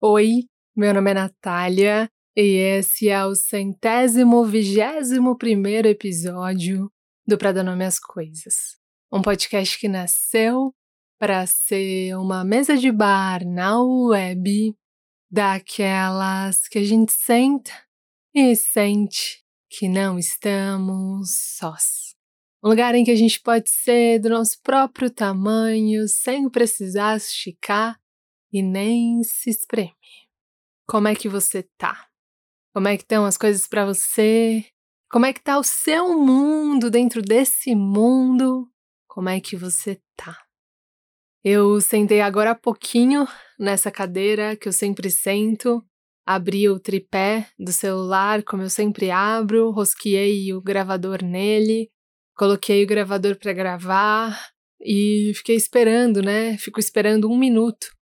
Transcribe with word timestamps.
Oi, 0.00 0.44
meu 0.76 0.94
nome 0.94 1.10
é 1.10 1.14
Natália 1.14 2.08
e 2.36 2.40
esse 2.40 3.08
é 3.08 3.24
o 3.24 3.34
centésimo 3.34 4.44
vigésimo 4.44 5.36
primeiro 5.36 5.88
episódio 5.88 6.88
do 7.26 7.36
Pra 7.36 7.50
Dar 7.50 7.64
Nome 7.64 7.84
às 7.84 7.98
Coisas. 7.98 8.76
Um 9.12 9.20
podcast 9.20 9.76
que 9.76 9.88
nasceu 9.88 10.72
para 11.18 11.44
ser 11.48 12.16
uma 12.16 12.44
mesa 12.44 12.76
de 12.76 12.92
bar 12.92 13.44
na 13.44 13.82
web 13.82 14.72
daquelas 15.28 16.68
que 16.68 16.78
a 16.78 16.84
gente 16.84 17.10
senta 17.12 17.72
e 18.32 18.54
sente 18.54 19.42
que 19.68 19.88
não 19.88 20.16
estamos 20.16 21.30
sós. 21.58 22.14
Um 22.62 22.68
lugar 22.68 22.94
em 22.94 23.02
que 23.02 23.10
a 23.10 23.16
gente 23.16 23.40
pode 23.40 23.68
ser 23.68 24.20
do 24.20 24.28
nosso 24.28 24.62
próprio 24.62 25.10
tamanho 25.10 26.06
sem 26.06 26.48
precisar 26.48 27.16
esticar 27.16 27.98
e 28.52 28.62
nem 28.62 29.22
se 29.22 29.50
espremer. 29.50 29.92
Como 30.86 31.08
é 31.08 31.14
que 31.14 31.28
você 31.28 31.62
tá? 31.76 32.06
Como 32.72 32.88
é 32.88 32.96
que 32.96 33.02
estão 33.02 33.24
as 33.24 33.36
coisas 33.36 33.66
para 33.66 33.84
você? 33.84 34.64
Como 35.10 35.26
é 35.26 35.32
que 35.32 35.42
tá 35.42 35.58
o 35.58 35.64
seu 35.64 36.18
mundo 36.18 36.90
dentro 36.90 37.20
desse 37.20 37.74
mundo? 37.74 38.70
Como 39.06 39.28
é 39.28 39.40
que 39.40 39.56
você 39.56 40.00
tá? 40.16 40.36
Eu 41.42 41.80
sentei 41.80 42.20
agora 42.20 42.50
há 42.50 42.54
pouquinho 42.54 43.26
nessa 43.58 43.90
cadeira 43.90 44.56
que 44.56 44.68
eu 44.68 44.72
sempre 44.72 45.10
sento, 45.10 45.84
abri 46.26 46.68
o 46.68 46.78
tripé 46.78 47.48
do 47.58 47.72
celular 47.72 48.42
como 48.42 48.62
eu 48.62 48.70
sempre 48.70 49.10
abro, 49.10 49.70
rosqueei 49.70 50.52
o 50.52 50.60
gravador 50.60 51.22
nele, 51.22 51.90
coloquei 52.36 52.84
o 52.84 52.86
gravador 52.86 53.36
para 53.36 53.52
gravar 53.52 54.38
e 54.80 55.32
fiquei 55.36 55.56
esperando, 55.56 56.22
né? 56.22 56.56
Fico 56.58 56.78
esperando 56.78 57.30
um 57.30 57.38
minuto 57.38 57.97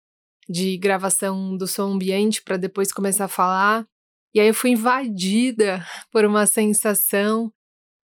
de 0.48 0.76
gravação 0.76 1.56
do 1.56 1.66
som 1.66 1.92
ambiente 1.92 2.42
para 2.42 2.56
depois 2.56 2.92
começar 2.92 3.26
a 3.26 3.28
falar. 3.28 3.86
E 4.34 4.40
aí 4.40 4.48
eu 4.48 4.54
fui 4.54 4.70
invadida 4.70 5.84
por 6.10 6.24
uma 6.24 6.46
sensação, 6.46 7.52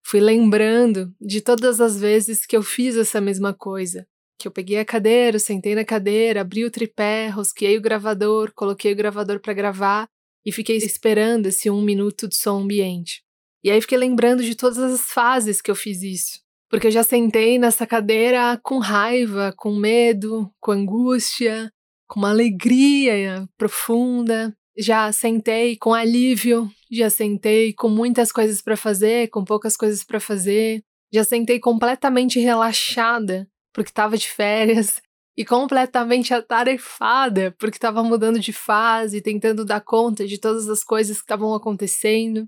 fui 0.05 0.19
lembrando 0.19 1.13
de 1.19 1.41
todas 1.41 1.81
as 1.81 1.99
vezes 1.99 2.45
que 2.45 2.55
eu 2.55 2.63
fiz 2.63 2.95
essa 2.95 3.21
mesma 3.21 3.53
coisa. 3.53 4.07
Que 4.39 4.47
eu 4.47 4.51
peguei 4.51 4.79
a 4.79 4.85
cadeira, 4.85 5.37
sentei 5.37 5.75
na 5.75 5.85
cadeira, 5.85 6.41
abri 6.41 6.65
o 6.65 6.71
tripé, 6.71 7.27
rosqueei 7.27 7.77
o 7.77 7.81
gravador, 7.81 8.51
coloquei 8.55 8.91
o 8.93 8.95
gravador 8.95 9.39
para 9.39 9.53
gravar 9.53 10.07
e 10.45 10.51
fiquei 10.51 10.77
esperando 10.77 11.45
esse 11.45 11.69
um 11.69 11.81
minuto 11.81 12.27
de 12.27 12.35
som 12.35 12.61
ambiente. 12.61 13.23
E 13.63 13.69
aí 13.69 13.79
fiquei 13.79 13.97
lembrando 13.97 14.43
de 14.43 14.55
todas 14.55 14.79
as 14.79 15.01
fases 15.01 15.61
que 15.61 15.69
eu 15.69 15.75
fiz 15.75 16.01
isso. 16.01 16.39
Porque 16.67 16.87
eu 16.87 16.91
já 16.91 17.03
sentei 17.03 17.59
nessa 17.59 17.85
cadeira 17.85 18.59
com 18.63 18.79
raiva, 18.79 19.53
com 19.55 19.75
medo, 19.75 20.49
com 20.59 20.71
angústia, 20.71 21.71
com 22.11 22.19
uma 22.19 22.29
alegria 22.29 23.47
profunda. 23.57 24.53
Já 24.77 25.09
sentei 25.13 25.77
com 25.77 25.93
alívio, 25.93 26.69
já 26.91 27.09
sentei 27.09 27.71
com 27.71 27.87
muitas 27.87 28.33
coisas 28.33 28.61
para 28.61 28.75
fazer, 28.75 29.29
com 29.29 29.45
poucas 29.45 29.77
coisas 29.77 30.03
para 30.03 30.19
fazer. 30.19 30.83
Já 31.13 31.23
sentei 31.23 31.57
completamente 31.57 32.37
relaxada, 32.37 33.47
porque 33.73 33.91
estava 33.91 34.17
de 34.17 34.27
férias, 34.27 35.01
e 35.37 35.45
completamente 35.45 36.33
atarefada, 36.33 37.55
porque 37.57 37.77
estava 37.77 38.03
mudando 38.03 38.39
de 38.39 38.51
fase, 38.51 39.21
tentando 39.21 39.63
dar 39.63 39.79
conta 39.79 40.27
de 40.27 40.37
todas 40.37 40.67
as 40.67 40.83
coisas 40.83 41.17
que 41.17 41.23
estavam 41.23 41.53
acontecendo. 41.53 42.45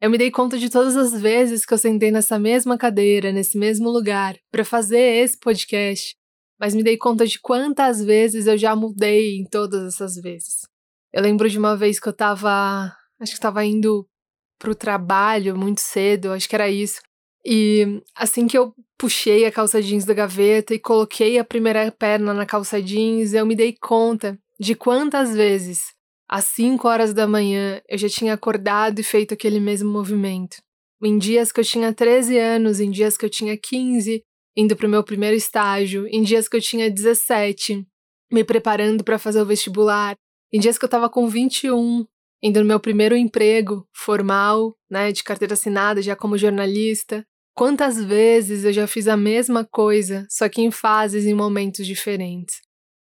Eu 0.00 0.10
me 0.10 0.16
dei 0.16 0.30
conta 0.30 0.58
de 0.58 0.70
todas 0.70 0.96
as 0.96 1.20
vezes 1.20 1.66
que 1.66 1.74
eu 1.74 1.78
sentei 1.78 2.10
nessa 2.10 2.38
mesma 2.38 2.78
cadeira, 2.78 3.32
nesse 3.32 3.58
mesmo 3.58 3.90
lugar, 3.90 4.36
para 4.50 4.64
fazer 4.64 5.22
esse 5.22 5.38
podcast, 5.38 6.14
mas 6.58 6.74
me 6.74 6.82
dei 6.82 6.96
conta 6.96 7.26
de 7.26 7.38
quantas 7.40 8.02
vezes 8.02 8.46
eu 8.46 8.56
já 8.56 8.74
mudei 8.74 9.36
em 9.36 9.44
todas 9.44 9.94
essas 9.94 10.16
vezes. 10.16 10.62
Eu 11.12 11.22
lembro 11.22 11.48
de 11.48 11.58
uma 11.58 11.76
vez 11.76 12.00
que 12.00 12.08
eu 12.08 12.12
tava. 12.12 12.92
Acho 13.20 13.32
que 13.32 13.38
estava 13.38 13.64
indo 13.64 14.06
pro 14.58 14.74
trabalho 14.74 15.56
muito 15.56 15.80
cedo, 15.80 16.32
acho 16.32 16.48
que 16.48 16.54
era 16.54 16.68
isso. 16.68 17.00
E 17.44 18.02
assim 18.14 18.46
que 18.46 18.56
eu 18.56 18.74
puxei 18.98 19.44
a 19.44 19.52
calça 19.52 19.82
jeans 19.82 20.04
da 20.04 20.14
gaveta 20.14 20.74
e 20.74 20.78
coloquei 20.78 21.38
a 21.38 21.44
primeira 21.44 21.92
perna 21.92 22.32
na 22.32 22.46
calça 22.46 22.80
jeans, 22.80 23.34
eu 23.34 23.44
me 23.44 23.54
dei 23.54 23.76
conta 23.80 24.38
de 24.58 24.74
quantas 24.74 25.34
vezes, 25.34 25.92
às 26.28 26.44
5 26.46 26.88
horas 26.88 27.12
da 27.12 27.26
manhã, 27.26 27.80
eu 27.88 27.98
já 27.98 28.08
tinha 28.08 28.32
acordado 28.32 28.98
e 28.98 29.02
feito 29.02 29.34
aquele 29.34 29.60
mesmo 29.60 29.92
movimento. 29.92 30.56
Em 31.02 31.18
dias 31.18 31.52
que 31.52 31.60
eu 31.60 31.64
tinha 31.64 31.92
13 31.92 32.38
anos, 32.38 32.80
em 32.80 32.90
dias 32.90 33.16
que 33.16 33.26
eu 33.26 33.30
tinha 33.30 33.56
15, 33.58 34.22
indo 34.56 34.76
para 34.76 34.86
o 34.86 34.90
meu 34.90 35.02
primeiro 35.02 35.36
estágio, 35.36 36.06
em 36.08 36.22
dias 36.22 36.48
que 36.48 36.56
eu 36.56 36.60
tinha 36.60 36.90
17, 36.90 37.86
me 38.32 38.44
preparando 38.44 39.02
para 39.02 39.18
fazer 39.18 39.40
o 39.40 39.46
vestibular, 39.46 40.16
em 40.52 40.60
dias 40.60 40.78
que 40.78 40.84
eu 40.84 40.88
estava 40.88 41.08
com 41.10 41.28
21, 41.28 42.06
indo 42.42 42.60
no 42.60 42.66
meu 42.66 42.78
primeiro 42.78 43.16
emprego 43.16 43.86
formal, 43.92 44.76
né, 44.90 45.10
de 45.10 45.24
carteira 45.24 45.54
assinada, 45.54 46.02
já 46.02 46.14
como 46.14 46.38
jornalista. 46.38 47.24
Quantas 47.56 48.02
vezes 48.02 48.64
eu 48.64 48.72
já 48.72 48.86
fiz 48.86 49.08
a 49.08 49.16
mesma 49.16 49.64
coisa, 49.64 50.26
só 50.28 50.48
que 50.48 50.60
em 50.60 50.70
fases 50.70 51.24
e 51.24 51.30
em 51.30 51.34
momentos 51.34 51.86
diferentes. 51.86 52.56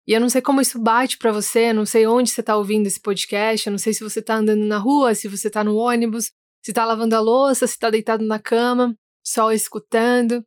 E 0.07 0.13
eu 0.13 0.21
não 0.21 0.31
sei 0.31 0.41
como 0.41 0.61
isso 0.61 0.79
bate 0.79 1.19
para 1.19 1.31
você, 1.31 1.71
eu 1.71 1.75
não 1.75 1.85
sei 1.85 2.07
onde 2.07 2.31
você 2.31 2.41
está 2.41 2.57
ouvindo 2.57 2.87
esse 2.87 2.99
podcast, 2.99 3.67
eu 3.67 3.71
não 3.71 3.79
sei 3.79 3.93
se 3.93 4.03
você 4.03 4.21
está 4.21 4.37
andando 4.37 4.65
na 4.65 4.79
rua, 4.79 5.15
se 5.15 5.29
você 5.29 5.49
está 5.49 5.63
no 5.63 5.77
ônibus, 5.77 6.33
se 6.65 6.71
está 6.71 6.85
lavando 6.85 7.15
a 7.15 7.21
louça, 7.21 7.67
se 7.67 7.75
está 7.75 7.91
deitado 7.91 8.25
na 8.25 8.39
cama, 8.39 8.97
só 9.23 9.53
escutando. 9.53 10.43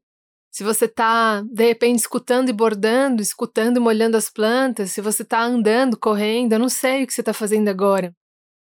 Se 0.52 0.66
você 0.66 0.84
está, 0.84 1.42
de 1.42 1.66
repente, 1.66 2.00
escutando 2.00 2.50
e 2.50 2.54
bordando, 2.54 3.22
escutando 3.22 3.78
e 3.78 3.80
molhando 3.80 4.18
as 4.18 4.30
plantas, 4.30 4.92
se 4.92 5.00
você 5.00 5.24
está 5.24 5.42
andando, 5.42 5.98
correndo, 5.98 6.52
eu 6.52 6.60
não 6.60 6.68
sei 6.68 7.04
o 7.04 7.08
que 7.08 7.14
você 7.14 7.22
está 7.22 7.34
fazendo 7.34 7.70
agora. 7.70 8.14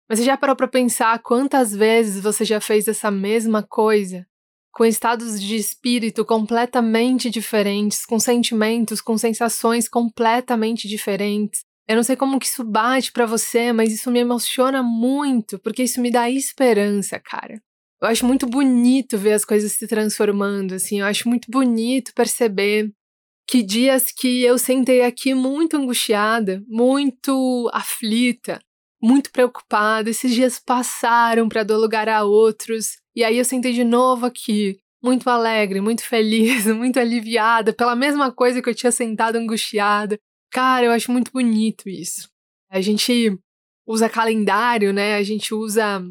Mas 0.09 0.19
você 0.19 0.25
já 0.25 0.38
parou 0.38 0.56
para 0.56 0.69
pensar 0.69 1.19
quantas 1.19 1.75
vezes 1.75 2.24
você 2.24 2.46
já 2.46 2.62
fez 2.62 2.88
essa 2.88 3.12
mesma 3.12 3.62
coisa? 3.62 4.25
Com 4.74 4.85
estados 4.85 5.41
de 5.41 5.57
espírito 5.57 6.24
completamente 6.24 7.29
diferentes, 7.29 8.06
com 8.06 8.18
sentimentos, 8.19 9.02
com 9.02 9.18
sensações 9.18 9.90
completamente 9.90 10.88
diferentes. 10.88 11.62
Eu 11.90 11.97
não 11.97 12.03
sei 12.03 12.16
como 12.16 12.40
que 12.40 12.46
isso 12.46 12.63
bate 12.63 13.12
para 13.12 13.25
você, 13.25 13.73
mas 13.73 13.91
isso 13.91 14.09
me 14.09 14.19
emociona 14.19 14.81
muito, 14.81 15.59
porque 15.59 15.84
isso 15.84 16.00
me 16.00 16.09
dá 16.09 16.29
esperança, 16.29 17.19
cara. 17.19 17.62
Eu 18.01 18.07
acho 18.07 18.25
muito 18.25 18.47
bonito 18.47 19.17
ver 19.17 19.34
as 19.34 19.45
coisas 19.45 19.73
se 19.73 19.88
transformando, 19.88 20.73
assim. 20.73 21.01
Eu 21.01 21.06
acho 21.06 21.29
muito 21.29 21.51
bonito 21.51 22.13
perceber 22.16 22.91
que 23.47 23.62
dias 23.62 24.12
que 24.12 24.41
eu 24.44 24.57
sentei 24.57 25.03
aqui 25.03 25.34
muito 25.34 25.78
angustiada, 25.78 26.63
muito 26.67 27.69
aflita, 27.73 28.59
muito 29.01 29.31
preocupada, 29.31 30.09
esses 30.09 30.34
dias 30.34 30.59
passaram 30.59 31.50
para 31.50 31.63
dar 31.63 31.78
lugar 31.78 32.07
a 32.09 32.23
outros. 32.23 32.97
E 33.16 33.23
aí 33.23 33.38
eu 33.38 33.45
sentei 33.45 33.73
de 33.73 33.84
novo 33.84 34.25
aqui, 34.25 34.79
muito 35.03 35.29
alegre, 35.29 35.81
muito 35.81 36.03
feliz, 36.03 36.66
muito 36.73 37.00
aliviada 37.00 37.73
pela 37.73 37.95
mesma 37.95 38.31
coisa 38.31 38.61
que 38.61 38.69
eu 38.69 38.75
tinha 38.75 38.91
sentado 38.91 39.35
angustiada. 39.35 40.17
Cara, 40.51 40.85
eu 40.85 40.91
acho 40.91 41.11
muito 41.11 41.31
bonito 41.31 41.90
isso. 41.90 42.29
A 42.69 42.81
gente 42.81 43.38
usa 43.85 44.09
calendário, 44.09 44.94
né? 44.94 45.16
A 45.16 45.23
gente 45.23 45.53
usa 45.53 46.01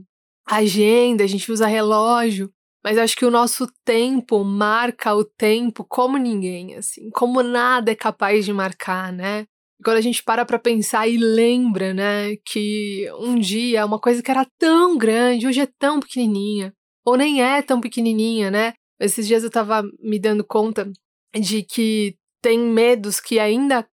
agenda, 0.46 1.24
a 1.24 1.26
gente 1.26 1.50
usa 1.50 1.66
relógio, 1.66 2.50
mas 2.82 2.96
acho 2.98 3.16
que 3.16 3.26
o 3.26 3.30
nosso 3.30 3.66
tempo 3.84 4.42
marca 4.42 5.14
o 5.14 5.24
tempo 5.24 5.84
como 5.84 6.16
ninguém, 6.16 6.74
assim, 6.76 7.10
como 7.10 7.42
nada 7.42 7.92
é 7.92 7.94
capaz 7.94 8.44
de 8.44 8.52
marcar, 8.52 9.12
né? 9.12 9.46
Quando 9.84 9.96
a 9.96 10.00
gente 10.00 10.22
para 10.22 10.44
para 10.44 10.58
pensar 10.58 11.08
e 11.08 11.16
lembra, 11.16 11.94
né, 11.94 12.36
que 12.44 13.06
um 13.18 13.38
dia 13.38 13.84
uma 13.86 13.98
coisa 13.98 14.22
que 14.22 14.30
era 14.30 14.46
tão 14.58 14.96
grande, 14.98 15.46
hoje 15.46 15.60
é 15.60 15.68
tão 15.78 16.00
pequenininha, 16.00 16.74
ou 17.04 17.16
nem 17.16 17.42
é 17.42 17.62
tão 17.62 17.80
pequenininha, 17.80 18.50
né? 18.50 18.74
Esses 19.00 19.26
dias 19.26 19.42
eu 19.42 19.50
tava 19.50 19.82
me 19.98 20.18
dando 20.18 20.44
conta 20.44 20.90
de 21.34 21.62
que 21.62 22.16
tem 22.42 22.58
medos 22.58 23.20
que 23.20 23.38
ainda 23.38 23.86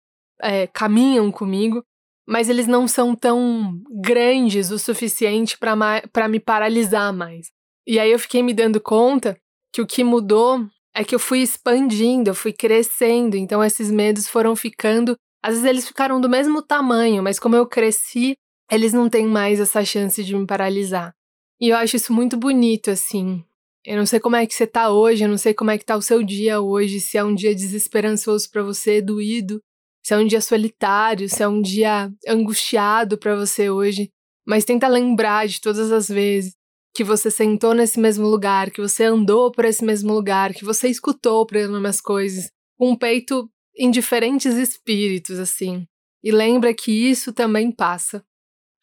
é, 0.42 0.66
caminham 0.66 1.30
comigo, 1.30 1.84
mas 2.26 2.48
eles 2.48 2.66
não 2.66 2.88
são 2.88 3.14
tão 3.14 3.80
grandes 4.02 4.70
o 4.70 4.78
suficiente 4.78 5.56
para 5.58 6.28
me 6.28 6.40
paralisar 6.40 7.12
mais. 7.12 7.50
E 7.86 7.98
aí 7.98 8.10
eu 8.10 8.18
fiquei 8.18 8.42
me 8.42 8.52
dando 8.52 8.80
conta 8.80 9.38
que 9.72 9.80
o 9.80 9.86
que 9.86 10.02
mudou 10.02 10.66
é 10.94 11.04
que 11.04 11.14
eu 11.14 11.18
fui 11.18 11.40
expandindo, 11.40 12.30
eu 12.30 12.34
fui 12.34 12.52
crescendo, 12.52 13.36
então 13.36 13.62
esses 13.62 13.90
medos 13.90 14.26
foram 14.26 14.56
ficando. 14.56 15.14
Às 15.42 15.54
vezes 15.54 15.68
eles 15.68 15.86
ficaram 15.86 16.20
do 16.20 16.28
mesmo 16.28 16.62
tamanho, 16.62 17.22
mas 17.22 17.38
como 17.38 17.54
eu 17.54 17.66
cresci, 17.66 18.34
eles 18.70 18.92
não 18.92 19.08
têm 19.08 19.26
mais 19.26 19.60
essa 19.60 19.84
chance 19.84 20.24
de 20.24 20.34
me 20.34 20.46
paralisar. 20.46 21.12
E 21.60 21.68
eu 21.68 21.76
acho 21.76 21.96
isso 21.96 22.12
muito 22.12 22.36
bonito, 22.36 22.90
assim. 22.90 23.44
Eu 23.84 23.96
não 23.96 24.06
sei 24.06 24.18
como 24.18 24.34
é 24.34 24.44
que 24.46 24.54
você 24.54 24.66
tá 24.66 24.90
hoje, 24.90 25.22
eu 25.22 25.28
não 25.28 25.38
sei 25.38 25.54
como 25.54 25.70
é 25.70 25.78
que 25.78 25.84
tá 25.84 25.96
o 25.96 26.02
seu 26.02 26.22
dia 26.22 26.60
hoje, 26.60 26.98
se 26.98 27.16
é 27.16 27.22
um 27.22 27.34
dia 27.34 27.54
desesperançoso 27.54 28.50
para 28.50 28.62
você, 28.62 29.00
doído, 29.00 29.60
se 30.06 30.14
é 30.14 30.18
um 30.18 30.24
dia 30.24 30.40
solitário, 30.40 31.28
se 31.28 31.42
é 31.42 31.48
um 31.48 31.60
dia 31.60 32.08
angustiado 32.28 33.18
para 33.18 33.34
você 33.34 33.68
hoje, 33.68 34.08
mas 34.46 34.64
tenta 34.64 34.86
lembrar 34.86 35.48
de 35.48 35.60
todas 35.60 35.90
as 35.90 36.06
vezes 36.06 36.52
que 36.94 37.02
você 37.02 37.28
sentou 37.28 37.74
nesse 37.74 37.98
mesmo 37.98 38.24
lugar, 38.24 38.70
que 38.70 38.80
você 38.80 39.02
andou 39.02 39.50
por 39.50 39.64
esse 39.64 39.84
mesmo 39.84 40.12
lugar, 40.14 40.54
que 40.54 40.64
você 40.64 40.86
escutou 40.86 41.44
para 41.44 41.58
as 41.88 42.00
coisas, 42.00 42.48
com 42.78 42.90
um 42.90 42.96
peito 42.96 43.50
em 43.76 43.90
diferentes 43.90 44.54
espíritos 44.54 45.40
assim. 45.40 45.84
E 46.22 46.30
lembra 46.30 46.72
que 46.72 46.92
isso 46.92 47.32
também 47.32 47.72
passa. 47.72 48.24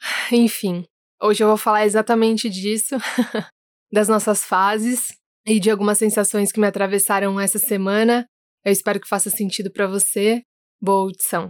Enfim, 0.29 0.83
hoje 1.21 1.41
eu 1.41 1.47
vou 1.47 1.57
falar 1.57 1.85
exatamente 1.85 2.49
disso, 2.49 2.97
das 3.89 4.09
nossas 4.09 4.43
fases 4.43 5.13
e 5.47 5.57
de 5.57 5.71
algumas 5.71 5.97
sensações 5.97 6.51
que 6.51 6.59
me 6.59 6.67
atravessaram 6.67 7.39
essa 7.39 7.59
semana. 7.59 8.27
Eu 8.65 8.73
espero 8.73 8.99
que 8.99 9.07
faça 9.07 9.29
sentido 9.29 9.71
para 9.71 9.87
você. 9.87 10.43
Boa 10.83 11.03
audição. 11.05 11.49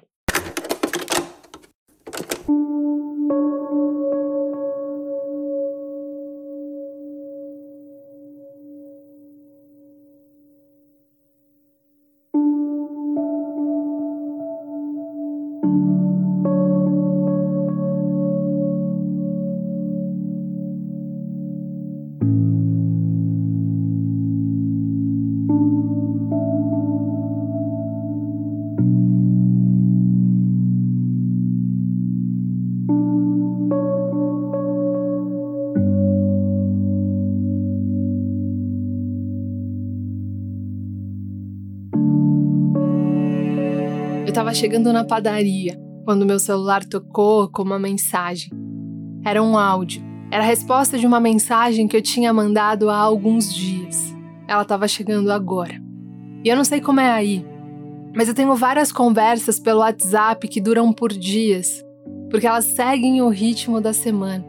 Estava 44.43 44.53
chegando 44.53 44.91
na 44.91 45.05
padaria 45.05 45.79
quando 46.03 46.25
meu 46.25 46.37
celular 46.37 46.83
tocou 46.83 47.47
com 47.47 47.61
uma 47.61 47.79
mensagem. 47.79 48.51
Era 49.23 49.41
um 49.41 49.57
áudio. 49.57 50.03
Era 50.29 50.43
a 50.43 50.45
resposta 50.45 50.97
de 50.97 51.07
uma 51.07 51.17
mensagem 51.17 51.87
que 51.87 51.95
eu 51.95 52.01
tinha 52.01 52.33
mandado 52.33 52.89
há 52.89 52.97
alguns 52.97 53.53
dias. 53.53 54.13
Ela 54.45 54.63
estava 54.63 54.85
chegando 54.85 55.31
agora. 55.31 55.81
E 56.43 56.49
eu 56.49 56.57
não 56.57 56.65
sei 56.65 56.81
como 56.81 56.99
é 56.99 57.09
aí, 57.09 57.45
mas 58.13 58.27
eu 58.27 58.33
tenho 58.33 58.53
várias 58.53 58.91
conversas 58.91 59.61
pelo 59.61 59.79
WhatsApp 59.79 60.45
que 60.49 60.59
duram 60.59 60.91
por 60.91 61.13
dias, 61.13 61.81
porque 62.29 62.45
elas 62.45 62.65
seguem 62.65 63.21
o 63.21 63.29
ritmo 63.29 63.79
da 63.79 63.93
semana. 63.93 64.45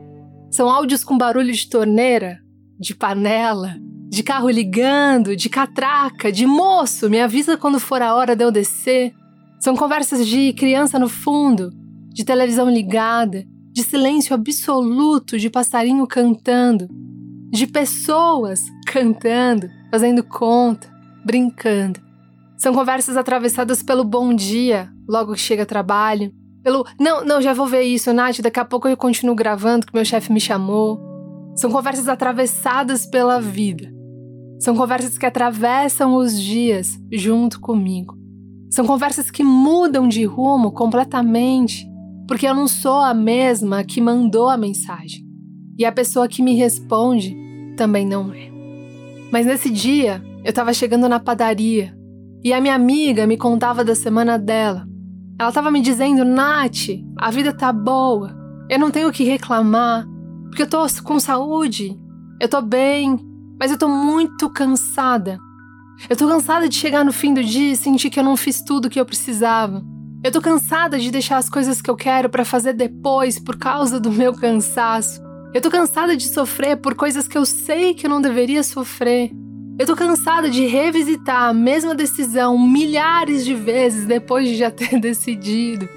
São 0.51 0.69
áudios 0.69 1.05
com 1.05 1.17
barulho 1.17 1.53
de 1.53 1.71
torneira, 1.71 2.41
de 2.81 2.97
panela, 2.97 3.77
de 4.11 4.25
carro 4.25 4.51
ligando, 4.51 5.37
de 5.37 5.49
catraca, 5.49 6.33
de 6.33 6.47
moço, 6.47 7.09
me 7.09 7.21
avisa 7.21 7.57
quando 7.57 7.79
for 7.79 8.03
a 8.03 8.13
hora 8.13 8.35
de 8.35 8.43
eu 8.43 8.51
descer. 8.51 9.15
São 9.65 9.75
conversas 9.75 10.27
de 10.27 10.53
criança 10.53 10.99
no 10.99 11.09
fundo, 11.09 11.71
de 12.13 12.23
televisão 12.23 12.69
ligada, 12.69 13.47
de 13.73 13.83
silêncio 13.83 14.35
absoluto, 14.35 15.39
de 15.39 15.49
passarinho 15.49 16.07
cantando, 16.07 16.87
de 17.51 17.67
pessoas 17.67 18.61
cantando, 18.87 19.71
fazendo 19.91 20.23
conta, 20.23 20.87
brincando. 21.25 21.99
São 22.59 22.75
conversas 22.75 23.17
atravessadas 23.17 23.83
pelo 23.83 24.05
bom 24.05 24.35
dia, 24.35 24.93
logo 25.09 25.33
que 25.33 25.41
chega 25.41 25.65
trabalho, 25.65 26.31
pelo 26.63 26.85
não, 27.01 27.25
não, 27.25 27.41
já 27.41 27.55
vou 27.55 27.67
ver 27.67 27.85
isso, 27.85 28.13
Nath, 28.13 28.43
daqui 28.43 28.61
a 28.61 28.67
pouco 28.67 28.87
eu 28.87 28.99
continuo 28.99 29.35
gravando 29.35 29.87
que 29.87 29.95
meu 29.95 30.05
chefe 30.05 30.31
me 30.31 30.43
chamou. 30.43 31.01
São 31.57 31.71
conversas 31.71 32.07
atravessadas 32.07 33.07
pela 33.07 33.41
vida. 33.41 33.91
São 34.61 34.77
conversas 34.77 35.17
que 35.17 35.25
atravessam 35.25 36.17
os 36.17 36.39
dias 36.39 36.99
junto 37.11 37.59
comigo. 37.59 38.24
São 38.75 38.85
conversas 38.85 39.31
que 39.31 39.45
mudam 39.45 40.09
de 40.09 40.25
rumo 40.25 40.73
completamente, 40.73 41.89
porque 42.27 42.45
eu 42.45 42.53
não 42.53 42.67
sou 42.67 42.99
a 42.99 43.15
mesma 43.15 43.85
que 43.85 44.01
mandou 44.01 44.49
a 44.49 44.57
mensagem. 44.57 45.25
E 45.79 45.85
a 45.85 45.93
pessoa 45.93 46.27
que 46.27 46.43
me 46.43 46.57
responde 46.57 47.37
também 47.77 48.05
não 48.05 48.33
é. 48.33 48.51
Mas 49.31 49.47
nesse 49.47 49.71
dia, 49.71 50.21
eu 50.43 50.49
estava 50.49 50.75
chegando 50.75 51.09
na 51.09 51.21
padaria 51.21 51.97
e 52.43 52.53
a 52.53 52.61
minha 52.61 52.75
amiga 52.75 53.29
me 53.29 53.37
contava 53.37 53.85
da 53.85 53.95
semana 53.95 54.37
dela. 54.37 54.89
Ela 55.39 55.51
estava 55.51 55.71
me 55.71 55.81
dizendo: 55.81 56.25
Nath, 56.25 57.01
a 57.17 57.31
vida 57.31 57.53
tá 57.53 57.73
boa, 57.73 58.37
eu 58.69 58.81
não 58.81 58.91
tenho 58.91 59.09
o 59.09 59.13
que 59.13 59.23
reclamar, 59.23 60.05
porque 60.47 60.63
eu 60.63 60.69
tô 60.69 60.85
com 61.05 61.21
saúde, 61.21 61.97
eu 62.41 62.49
tô 62.49 62.61
bem, 62.61 63.21
mas 63.57 63.71
eu 63.71 63.79
tô 63.79 63.87
muito 63.87 64.51
cansada. 64.51 65.39
Eu 66.09 66.17
tô 66.17 66.29
cansada 66.29 66.69
de 66.69 66.77
chegar 66.77 67.05
no 67.05 67.13
fim 67.13 67.33
do 67.33 67.43
dia 67.43 67.73
e 67.73 67.77
sentir 67.77 68.11
que 68.11 68.19
eu 68.19 68.25
não 68.25 68.37
fiz 68.37 68.61
tudo 68.61 68.87
o 68.87 68.91
que 68.91 69.01
eu 69.01 69.07
precisava. 69.07 69.83
Eu 70.23 70.33
tô 70.33 70.41
cansada 70.41 70.99
de 70.99 71.11
deixar 71.11 71.39
as 71.39 71.49
coisas 71.49 71.81
que 71.81 71.91
eu 71.91 71.97
quero 71.97 72.29
para 72.29 72.45
fazer 72.45 72.73
depois 72.73 73.39
por 73.39 73.57
causa 73.57 74.01
do 74.01 74.11
meu 74.11 74.33
cansaço. 74.35 75.23
Eu 75.53 75.61
tô 75.61 75.71
cansada 75.71 76.17
de 76.17 76.29
sofrer 76.29 76.77
por 76.77 76.95
coisas 76.95 77.29
que 77.29 77.39
eu 77.39 77.47
sei 77.47 77.95
que 77.95 78.07
eu 78.07 78.11
não 78.11 78.21
deveria 78.21 78.63
sofrer. 78.63 79.31
Eu 79.79 79.87
tô 79.87 79.95
cansada 79.97 80.51
de 80.51 80.67
revisitar 80.67 81.49
a 81.49 81.53
mesma 81.55 81.95
decisão 81.95 82.59
milhares 82.59 83.45
de 83.45 83.55
vezes 83.55 84.05
depois 84.05 84.49
de 84.49 84.57
já 84.57 84.71
ter 84.71 84.99
decidido. 85.01 85.89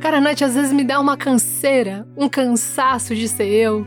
Cara, 0.00 0.20
Nath, 0.20 0.42
às 0.42 0.54
vezes 0.54 0.72
me 0.72 0.84
dá 0.84 1.00
uma 1.00 1.16
canseira, 1.16 2.06
um 2.16 2.28
cansaço 2.28 3.14
de 3.14 3.28
ser 3.28 3.48
eu, 3.48 3.86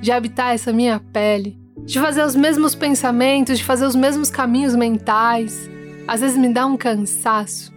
de 0.00 0.10
habitar 0.10 0.54
essa 0.54 0.72
minha 0.72 0.98
pele 0.98 1.59
de 1.84 1.98
fazer 1.98 2.24
os 2.24 2.34
mesmos 2.34 2.74
pensamentos, 2.74 3.58
de 3.58 3.64
fazer 3.64 3.86
os 3.86 3.94
mesmos 3.94 4.30
caminhos 4.30 4.74
mentais. 4.74 5.68
Às 6.06 6.20
vezes 6.20 6.36
me 6.36 6.52
dá 6.52 6.66
um 6.66 6.76
cansaço. 6.76 7.72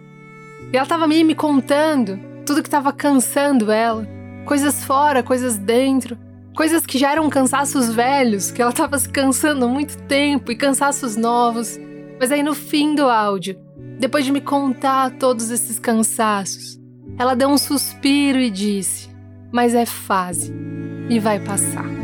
E 0.72 0.76
ela 0.76 0.84
estava 0.84 1.06
me, 1.06 1.34
contando 1.34 2.18
tudo 2.44 2.62
que 2.62 2.68
estava 2.68 2.92
cansando 2.92 3.70
ela, 3.70 4.06
coisas 4.44 4.84
fora, 4.84 5.22
coisas 5.22 5.56
dentro, 5.56 6.18
coisas 6.54 6.84
que 6.84 6.98
já 6.98 7.12
eram 7.12 7.28
cansaços 7.30 7.92
velhos, 7.92 8.50
que 8.50 8.60
ela 8.60 8.70
estava 8.70 8.98
se 8.98 9.08
cansando 9.08 9.64
há 9.64 9.68
muito 9.68 9.96
tempo 10.02 10.52
e 10.52 10.56
cansaços 10.56 11.16
novos. 11.16 11.78
Mas 12.18 12.30
aí 12.30 12.42
no 12.42 12.54
fim 12.54 12.94
do 12.94 13.08
áudio, 13.08 13.58
depois 13.98 14.24
de 14.24 14.32
me 14.32 14.40
contar 14.40 15.10
todos 15.12 15.50
esses 15.50 15.78
cansaços, 15.78 16.78
ela 17.18 17.34
deu 17.34 17.48
um 17.48 17.58
suspiro 17.58 18.38
e 18.38 18.50
disse: 18.50 19.08
Mas 19.52 19.74
é 19.74 19.86
fase 19.86 20.52
e 21.08 21.18
vai 21.18 21.38
passar. 21.38 22.03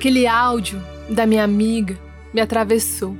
Aquele 0.00 0.26
áudio 0.26 0.82
da 1.10 1.26
minha 1.26 1.44
amiga 1.44 1.98
me 2.32 2.40
atravessou, 2.40 3.14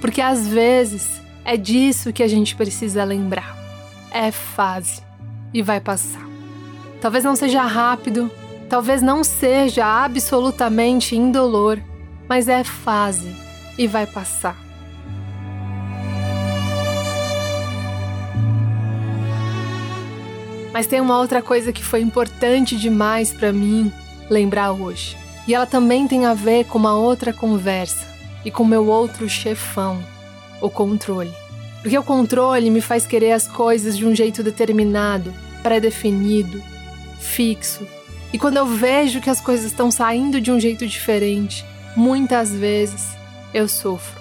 porque 0.00 0.20
às 0.20 0.48
vezes 0.48 1.22
é 1.44 1.56
disso 1.56 2.12
que 2.12 2.20
a 2.20 2.26
gente 2.26 2.56
precisa 2.56 3.04
lembrar. 3.04 3.56
É 4.10 4.32
fase 4.32 5.02
e 5.54 5.62
vai 5.62 5.78
passar. 5.78 6.26
Talvez 7.00 7.22
não 7.22 7.36
seja 7.36 7.62
rápido, 7.62 8.28
talvez 8.68 9.02
não 9.02 9.22
seja 9.22 9.84
absolutamente 9.84 11.16
indolor, 11.16 11.78
mas 12.28 12.48
é 12.48 12.64
fase 12.64 13.34
e 13.78 13.86
vai 13.86 14.06
passar. 14.06 14.56
Mas 20.72 20.86
tem 20.86 21.00
uma 21.00 21.18
outra 21.18 21.40
coisa 21.40 21.72
que 21.72 21.82
foi 21.82 22.02
importante 22.02 22.76
demais 22.76 23.32
para 23.32 23.50
mim 23.50 23.90
lembrar 24.28 24.72
hoje. 24.72 25.16
E 25.48 25.54
ela 25.54 25.64
também 25.64 26.06
tem 26.06 26.26
a 26.26 26.34
ver 26.34 26.64
com 26.64 26.76
uma 26.76 26.94
outra 26.94 27.32
conversa 27.32 28.06
e 28.44 28.50
com 28.50 28.64
meu 28.64 28.86
outro 28.86 29.28
chefão, 29.28 30.04
o 30.60 30.68
controle. 30.68 31.32
Porque 31.80 31.96
o 31.96 32.02
controle 32.02 32.68
me 32.68 32.80
faz 32.80 33.06
querer 33.06 33.32
as 33.32 33.48
coisas 33.48 33.96
de 33.96 34.04
um 34.04 34.14
jeito 34.14 34.42
determinado, 34.42 35.32
pré-definido, 35.62 36.62
fixo. 37.18 37.86
E 38.32 38.38
quando 38.38 38.56
eu 38.56 38.66
vejo 38.66 39.20
que 39.20 39.30
as 39.30 39.40
coisas 39.40 39.66
estão 39.66 39.90
saindo 39.90 40.40
de 40.40 40.50
um 40.50 40.58
jeito 40.58 40.86
diferente, 40.86 41.64
muitas 41.96 42.50
vezes 42.50 43.16
eu 43.54 43.68
sofro. 43.68 44.20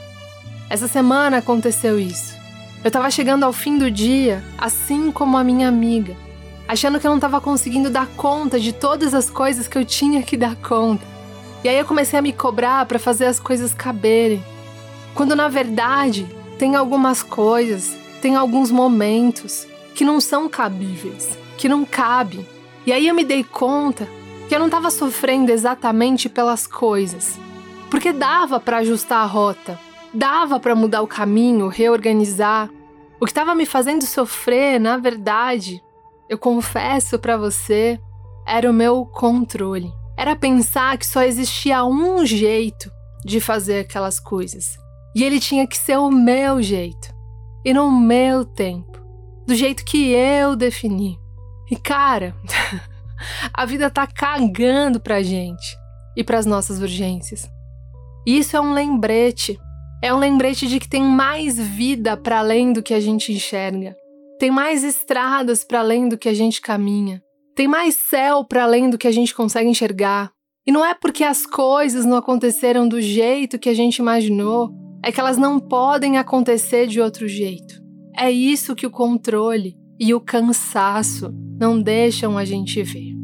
Essa 0.70 0.88
semana 0.88 1.38
aconteceu 1.38 2.00
isso. 2.00 2.36
Eu 2.84 2.90
estava 2.90 3.10
chegando 3.10 3.44
ao 3.44 3.52
fim 3.52 3.78
do 3.78 3.90
dia, 3.90 4.44
assim 4.58 5.12
como 5.12 5.38
a 5.38 5.44
minha 5.44 5.68
amiga, 5.68 6.16
achando 6.68 7.00
que 7.00 7.06
eu 7.06 7.10
não 7.10 7.18
estava 7.18 7.42
conseguindo 7.42 7.90
dar 7.90 8.08
conta 8.16 8.60
de 8.60 8.72
todas 8.72 9.14
as 9.14 9.30
coisas 9.30 9.68
que 9.68 9.78
eu 9.78 9.84
tinha 9.84 10.22
que 10.22 10.38
dar 10.38 10.56
conta. 10.56 11.04
E 11.64 11.70
aí 11.70 11.78
eu 11.78 11.86
comecei 11.86 12.18
a 12.18 12.22
me 12.22 12.32
cobrar 12.32 12.86
para 12.86 13.00
fazer 13.00 13.26
as 13.26 13.40
coisas 13.40 13.74
caberem. 13.74 14.44
Quando 15.16 15.36
na 15.36 15.48
verdade 15.48 16.28
tem 16.60 16.76
algumas 16.76 17.24
coisas, 17.24 17.98
tem 18.22 18.36
alguns 18.36 18.70
momentos 18.70 19.68
que 19.94 20.06
não 20.06 20.22
são 20.22 20.48
cabíveis, 20.48 21.38
que 21.58 21.68
não 21.68 21.86
cabem. 21.86 22.46
E 22.86 22.94
aí 22.94 23.08
eu 23.08 23.15
me 23.15 23.24
dei 23.24 23.44
conta 23.44 24.08
que 24.48 24.54
eu 24.54 24.60
não 24.60 24.68
estava 24.68 24.92
sofrendo 24.92 25.51
exatamente 25.51 26.30
pelas 26.30 26.68
coisas, 26.68 27.39
porque 27.89 28.13
dava 28.13 28.60
para 28.60 28.77
ajustar 28.77 29.24
a 29.24 29.25
rota, 29.25 29.80
dava 30.13 30.60
para 30.60 30.75
mudar 30.75 31.01
o 31.01 31.08
caminho, 31.08 31.68
reorganizar, 31.68 32.70
O 33.20 33.25
que 33.25 33.32
estava 33.32 33.56
me 33.56 33.65
fazendo 33.65 34.06
sofrer, 34.06 34.80
na 34.80 34.98
verdade, 34.98 35.82
eu 36.27 36.38
confesso 36.38 37.18
para 37.18 37.38
você, 37.38 38.00
era 38.46 38.70
o 38.70 38.74
meu 38.74 39.06
controle. 39.06 39.92
Era 40.18 40.36
pensar 40.36 40.98
que 40.98 41.08
só 41.08 41.24
existia 41.24 41.84
um 41.86 42.25
jeito 42.25 42.92
de 43.24 43.39
fazer 43.39 43.80
aquelas 43.80 44.20
coisas. 44.20 44.77
E 45.15 45.24
ele 45.24 45.39
tinha 45.39 45.65
que 45.65 45.77
ser 45.77 45.98
o 45.98 46.12
meu 46.12 46.62
jeito. 46.62 47.13
E 47.63 47.74
no 47.74 47.89
meu 47.89 48.46
tempo. 48.46 49.00
Do 49.48 49.56
jeito 49.56 49.86
que 49.86 50.12
eu 50.12 50.56
defini. 50.56 51.20
E 51.69 51.75
cara, 51.75 52.36
a 53.53 53.65
vida 53.65 53.89
tá 53.89 54.05
cagando 54.05 55.00
pra 55.00 55.24
gente 55.24 55.77
e 56.15 56.24
pras 56.24 56.45
nossas 56.45 56.79
urgências. 56.79 57.50
Isso 58.25 58.55
é 58.55 58.62
um 58.62 58.74
lembrete. 58.74 59.60
É 60.03 60.13
um 60.13 60.17
lembrete 60.17 60.67
de 60.67 60.79
que 60.79 60.89
tem 60.89 61.03
mais 61.03 61.60
vida 61.60 62.15
para 62.15 62.39
além 62.39 62.74
do 62.74 62.84
que 62.84 62.93
a 62.93 63.00
gente 63.00 63.31
enxerga. 63.31 63.95
Tem 64.39 64.51
mais 64.51 64.84
estradas 64.84 65.63
para 65.63 65.79
além 65.79 66.10
do 66.10 66.17
que 66.17 66.29
a 66.29 66.34
gente 66.34 66.62
caminha. 66.62 67.22
Tem 67.55 67.67
mais 67.67 67.95
céu 67.95 68.43
para 68.43 68.63
além 68.63 68.89
do 68.89 68.98
que 68.98 69.07
a 69.07 69.12
gente 69.12 69.34
consegue 69.34 69.69
enxergar. 69.69 70.31
E 70.67 70.72
não 70.72 70.84
é 70.84 70.93
porque 70.93 71.24
as 71.24 71.45
coisas 71.45 72.05
não 72.05 72.17
aconteceram 72.17 72.88
do 72.88 73.00
jeito 73.01 73.60
que 73.60 73.69
a 73.69 73.74
gente 73.74 73.98
imaginou, 73.98 74.72
é 75.03 75.12
que 75.12 75.19
elas 75.19 75.38
não 75.38 75.60
podem 75.60 76.17
acontecer 76.17 76.88
de 76.88 77.00
outro 77.00 77.27
jeito. 77.27 77.75
É 78.17 78.29
isso 78.31 78.75
que 78.75 78.88
o 78.88 78.91
controle 78.91 79.77
e 80.00 80.14
o 80.14 80.20
cansaço 80.20 81.32
não 81.60 81.82
deixam 81.82 82.38
a 82.38 82.46
gente 82.46 82.82
ver. 82.84 83.14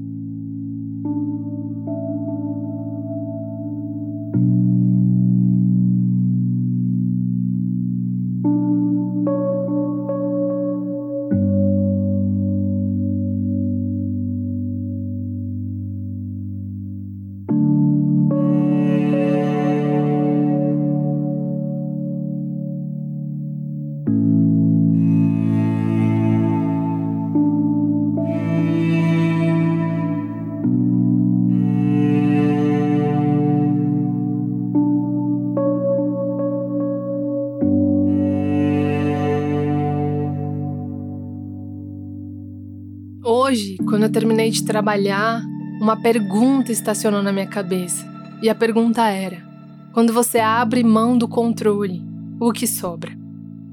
Hoje, 43.24 43.78
quando 43.88 44.04
eu 44.04 44.12
terminei 44.12 44.50
de 44.50 44.63
trabalhar, 44.63 45.44
uma 45.80 45.96
pergunta 45.96 46.72
estacionou 46.72 47.22
na 47.22 47.32
minha 47.32 47.46
cabeça. 47.46 48.04
E 48.42 48.50
a 48.50 48.56
pergunta 48.56 49.08
era: 49.08 49.46
quando 49.94 50.12
você 50.12 50.40
abre 50.40 50.84
mão 50.84 51.16
do 51.16 51.28
controle, 51.28 52.01
o 52.40 52.51
que 52.51 52.66
sobra? 52.66 53.12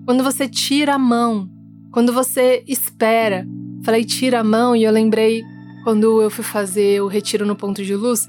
Quando 0.05 0.23
você 0.23 0.47
tira 0.47 0.97
a 0.97 0.99
mão, 0.99 1.49
quando 1.91 2.13
você 2.13 2.63
espera. 2.69 3.47
Falei 3.85 4.05
tira 4.05 4.41
a 4.41 4.45
mão 4.45 4.77
e 4.77 4.85
eu 4.85 4.93
lembrei 4.93 5.43
quando 5.83 6.21
eu 6.21 6.31
fui 6.31 6.45
fazer 6.45 7.01
o 7.01 7.07
retiro 7.07 7.47
no 7.47 7.57
ponto 7.57 7.83
de 7.83 7.95
luz. 7.95 8.29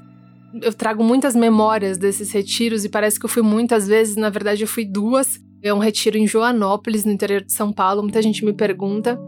Eu 0.62 0.72
trago 0.72 1.04
muitas 1.04 1.36
memórias 1.36 1.98
desses 1.98 2.30
retiros 2.32 2.82
e 2.84 2.88
parece 2.88 3.20
que 3.20 3.26
eu 3.26 3.30
fui 3.30 3.42
muitas 3.42 3.86
vezes, 3.86 4.16
na 4.16 4.30
verdade 4.30 4.62
eu 4.62 4.68
fui 4.68 4.86
duas. 4.86 5.38
É 5.62 5.74
um 5.74 5.78
retiro 5.78 6.16
em 6.16 6.26
Joanópolis, 6.26 7.04
no 7.04 7.12
interior 7.12 7.42
de 7.44 7.52
São 7.52 7.70
Paulo. 7.70 8.02
Muita 8.02 8.22
gente 8.22 8.42
me 8.42 8.54
pergunta. 8.54 9.20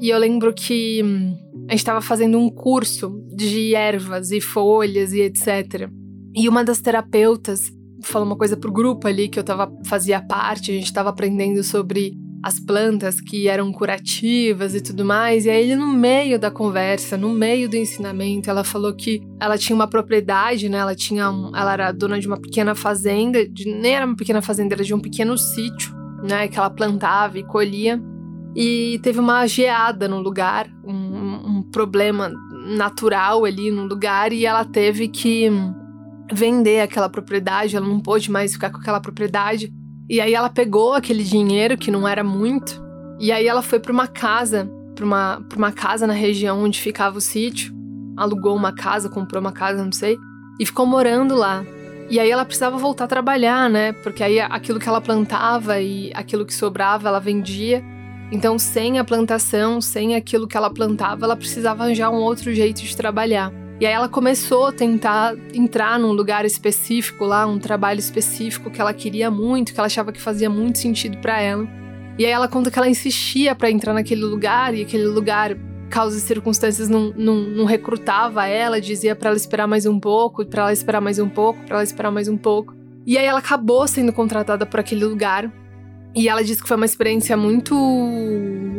E 0.00 0.10
eu 0.10 0.18
lembro 0.18 0.52
que 0.52 1.02
hum, 1.02 1.36
a 1.68 1.72
gente 1.72 1.80
estava 1.80 2.00
fazendo 2.00 2.38
um 2.38 2.50
curso 2.50 3.22
de 3.34 3.74
ervas 3.74 4.30
e 4.30 4.40
folhas 4.40 5.12
e 5.12 5.22
etc. 5.22 5.90
E 6.34 6.48
uma 6.48 6.62
das 6.62 6.80
terapeutas 6.80 7.72
falou 8.02 8.26
uma 8.26 8.36
coisa 8.36 8.56
pro 8.56 8.72
grupo 8.72 9.08
ali 9.08 9.28
que 9.28 9.38
eu 9.38 9.44
tava, 9.44 9.72
fazia 9.86 10.20
parte, 10.20 10.70
a 10.70 10.74
gente 10.74 10.84
estava 10.84 11.08
aprendendo 11.08 11.62
sobre 11.64 12.14
as 12.42 12.60
plantas 12.60 13.20
que 13.20 13.48
eram 13.48 13.72
curativas 13.72 14.74
e 14.74 14.80
tudo 14.80 15.04
mais. 15.04 15.46
E 15.46 15.50
aí, 15.50 15.74
no 15.74 15.88
meio 15.88 16.38
da 16.38 16.50
conversa, 16.50 17.16
no 17.16 17.30
meio 17.30 17.68
do 17.68 17.74
ensinamento, 17.74 18.48
ela 18.48 18.62
falou 18.62 18.94
que 18.94 19.20
ela 19.40 19.58
tinha 19.58 19.74
uma 19.74 19.88
propriedade, 19.88 20.68
né? 20.68 20.78
Ela 20.78 20.94
tinha 20.94 21.30
um, 21.30 21.56
ela 21.56 21.72
era 21.72 21.90
dona 21.90 22.20
de 22.20 22.28
uma 22.28 22.40
pequena 22.40 22.74
fazenda, 22.74 23.48
de, 23.48 23.64
nem 23.68 23.96
era 23.96 24.06
uma 24.06 24.14
pequena 24.14 24.40
fazenda, 24.40 24.74
era 24.74 24.84
de 24.84 24.94
um 24.94 25.00
pequeno 25.00 25.36
sítio, 25.36 25.92
né? 26.22 26.46
Que 26.46 26.58
ela 26.58 26.70
plantava 26.70 27.38
e 27.38 27.42
colhia 27.42 28.00
e 28.56 28.98
teve 29.02 29.20
uma 29.20 29.46
geada 29.46 30.08
no 30.08 30.18
lugar, 30.18 30.66
um, 30.82 31.58
um 31.58 31.62
problema 31.70 32.32
natural 32.74 33.44
ali 33.44 33.70
no 33.70 33.84
lugar 33.84 34.32
e 34.32 34.46
ela 34.46 34.64
teve 34.64 35.08
que 35.08 35.50
vender 36.32 36.80
aquela 36.80 37.10
propriedade, 37.10 37.76
ela 37.76 37.86
não 37.86 38.00
pôde 38.00 38.30
mais 38.30 38.54
ficar 38.54 38.70
com 38.70 38.78
aquela 38.78 38.98
propriedade. 38.98 39.70
E 40.08 40.22
aí 40.22 40.32
ela 40.32 40.48
pegou 40.48 40.94
aquele 40.94 41.22
dinheiro 41.22 41.76
que 41.76 41.90
não 41.90 42.08
era 42.08 42.24
muito 42.24 42.82
e 43.20 43.30
aí 43.30 43.46
ela 43.46 43.60
foi 43.60 43.78
para 43.78 43.92
uma 43.92 44.06
casa, 44.06 44.70
para 44.94 45.04
uma, 45.04 45.46
uma 45.54 45.70
casa 45.70 46.06
na 46.06 46.14
região 46.14 46.64
onde 46.64 46.80
ficava 46.80 47.18
o 47.18 47.20
sítio, 47.20 47.74
alugou 48.16 48.56
uma 48.56 48.72
casa, 48.72 49.10
comprou 49.10 49.38
uma 49.38 49.52
casa, 49.52 49.84
não 49.84 49.92
sei, 49.92 50.16
e 50.58 50.64
ficou 50.64 50.86
morando 50.86 51.34
lá. 51.34 51.62
E 52.08 52.18
aí 52.18 52.30
ela 52.30 52.44
precisava 52.44 52.78
voltar 52.78 53.04
a 53.04 53.08
trabalhar, 53.08 53.68
né? 53.68 53.92
Porque 53.92 54.22
aí 54.22 54.40
aquilo 54.40 54.78
que 54.78 54.88
ela 54.88 55.00
plantava 55.00 55.78
e 55.78 56.10
aquilo 56.14 56.46
que 56.46 56.54
sobrava 56.54 57.08
ela 57.08 57.20
vendia. 57.20 57.84
Então, 58.30 58.58
sem 58.58 58.98
a 58.98 59.04
plantação, 59.04 59.80
sem 59.80 60.16
aquilo 60.16 60.48
que 60.48 60.56
ela 60.56 60.68
plantava, 60.70 61.24
ela 61.24 61.36
precisava 61.36 61.84
arranjar 61.84 62.10
um 62.10 62.16
outro 62.16 62.52
jeito 62.52 62.82
de 62.82 62.96
trabalhar. 62.96 63.52
E 63.78 63.86
aí 63.86 63.92
ela 63.92 64.08
começou 64.08 64.68
a 64.68 64.72
tentar 64.72 65.36
entrar 65.52 65.98
num 65.98 66.12
lugar 66.12 66.44
específico 66.44 67.24
lá, 67.24 67.46
um 67.46 67.58
trabalho 67.58 67.98
específico 67.98 68.70
que 68.70 68.80
ela 68.80 68.94
queria 68.94 69.30
muito, 69.30 69.72
que 69.72 69.78
ela 69.78 69.86
achava 69.86 70.12
que 70.12 70.20
fazia 70.20 70.48
muito 70.48 70.78
sentido 70.78 71.18
para 71.18 71.40
ela. 71.40 71.68
E 72.18 72.24
aí 72.24 72.32
ela 72.32 72.48
conta 72.48 72.70
que 72.70 72.78
ela 72.78 72.88
insistia 72.88 73.54
para 73.54 73.70
entrar 73.70 73.92
naquele 73.92 74.24
lugar 74.24 74.74
e 74.74 74.80
aquele 74.80 75.06
lugar, 75.06 75.54
causas 75.90 76.22
e 76.22 76.26
circunstâncias, 76.26 76.88
não, 76.88 77.12
não, 77.14 77.36
não 77.36 77.64
recrutava 77.66 78.46
ela, 78.46 78.80
dizia 78.80 79.14
para 79.14 79.28
ela 79.28 79.36
esperar 79.36 79.68
mais 79.68 79.84
um 79.84 80.00
pouco, 80.00 80.44
para 80.46 80.62
ela 80.62 80.72
esperar 80.72 81.02
mais 81.02 81.18
um 81.18 81.28
pouco, 81.28 81.62
para 81.66 81.76
ela 81.76 81.84
esperar 81.84 82.10
mais 82.10 82.28
um 82.28 82.36
pouco. 82.36 82.74
E 83.06 83.18
aí 83.18 83.26
ela 83.26 83.40
acabou 83.40 83.86
sendo 83.86 84.12
contratada 84.12 84.64
por 84.64 84.80
aquele 84.80 85.04
lugar 85.04 85.52
e 86.16 86.30
ela 86.30 86.42
disse 86.42 86.62
que 86.62 86.68
foi 86.68 86.78
uma 86.78 86.86
experiência 86.86 87.36
muito 87.36 87.74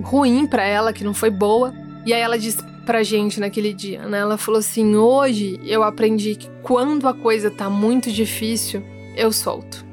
ruim 0.02 0.48
para 0.48 0.64
ela, 0.64 0.92
que 0.92 1.04
não 1.04 1.14
foi 1.14 1.30
boa. 1.30 1.72
E 2.04 2.12
aí 2.12 2.20
ela 2.20 2.38
disse 2.40 2.64
pra 2.84 3.04
gente 3.04 3.40
naquele 3.40 3.74
dia, 3.74 4.08
né? 4.08 4.18
Ela 4.18 4.38
falou 4.38 4.58
assim: 4.58 4.96
"Hoje 4.96 5.60
eu 5.64 5.84
aprendi 5.84 6.36
que 6.36 6.50
quando 6.64 7.08
a 7.08 7.14
coisa 7.14 7.52
tá 7.52 7.70
muito 7.70 8.12
difícil, 8.12 8.84
eu 9.16 9.32
solto. 9.32 9.86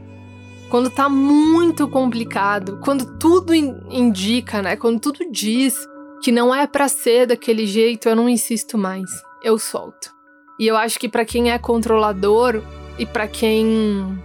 Quando 0.71 0.89
tá 0.89 1.07
muito 1.07 1.87
complicado, 1.87 2.81
quando 2.83 3.19
tudo 3.19 3.55
indica, 3.55 4.63
né? 4.63 4.75
Quando 4.75 4.99
tudo 4.99 5.31
diz 5.31 5.77
que 6.23 6.33
não 6.33 6.55
é 6.55 6.67
para 6.67 6.89
ser 6.89 7.27
daquele 7.27 7.67
jeito, 7.67 8.09
eu 8.09 8.17
não 8.17 8.27
insisto 8.27 8.79
mais. 8.79 9.11
Eu 9.43 9.59
solto. 9.59 10.11
E 10.59 10.67
eu 10.67 10.77
acho 10.77 10.99
que 10.99 11.11
para 11.11 11.25
quem 11.27 11.51
é 11.51 11.59
controlador 11.59 12.63
e 12.99 13.05
para 13.05 13.29
quem 13.29 14.19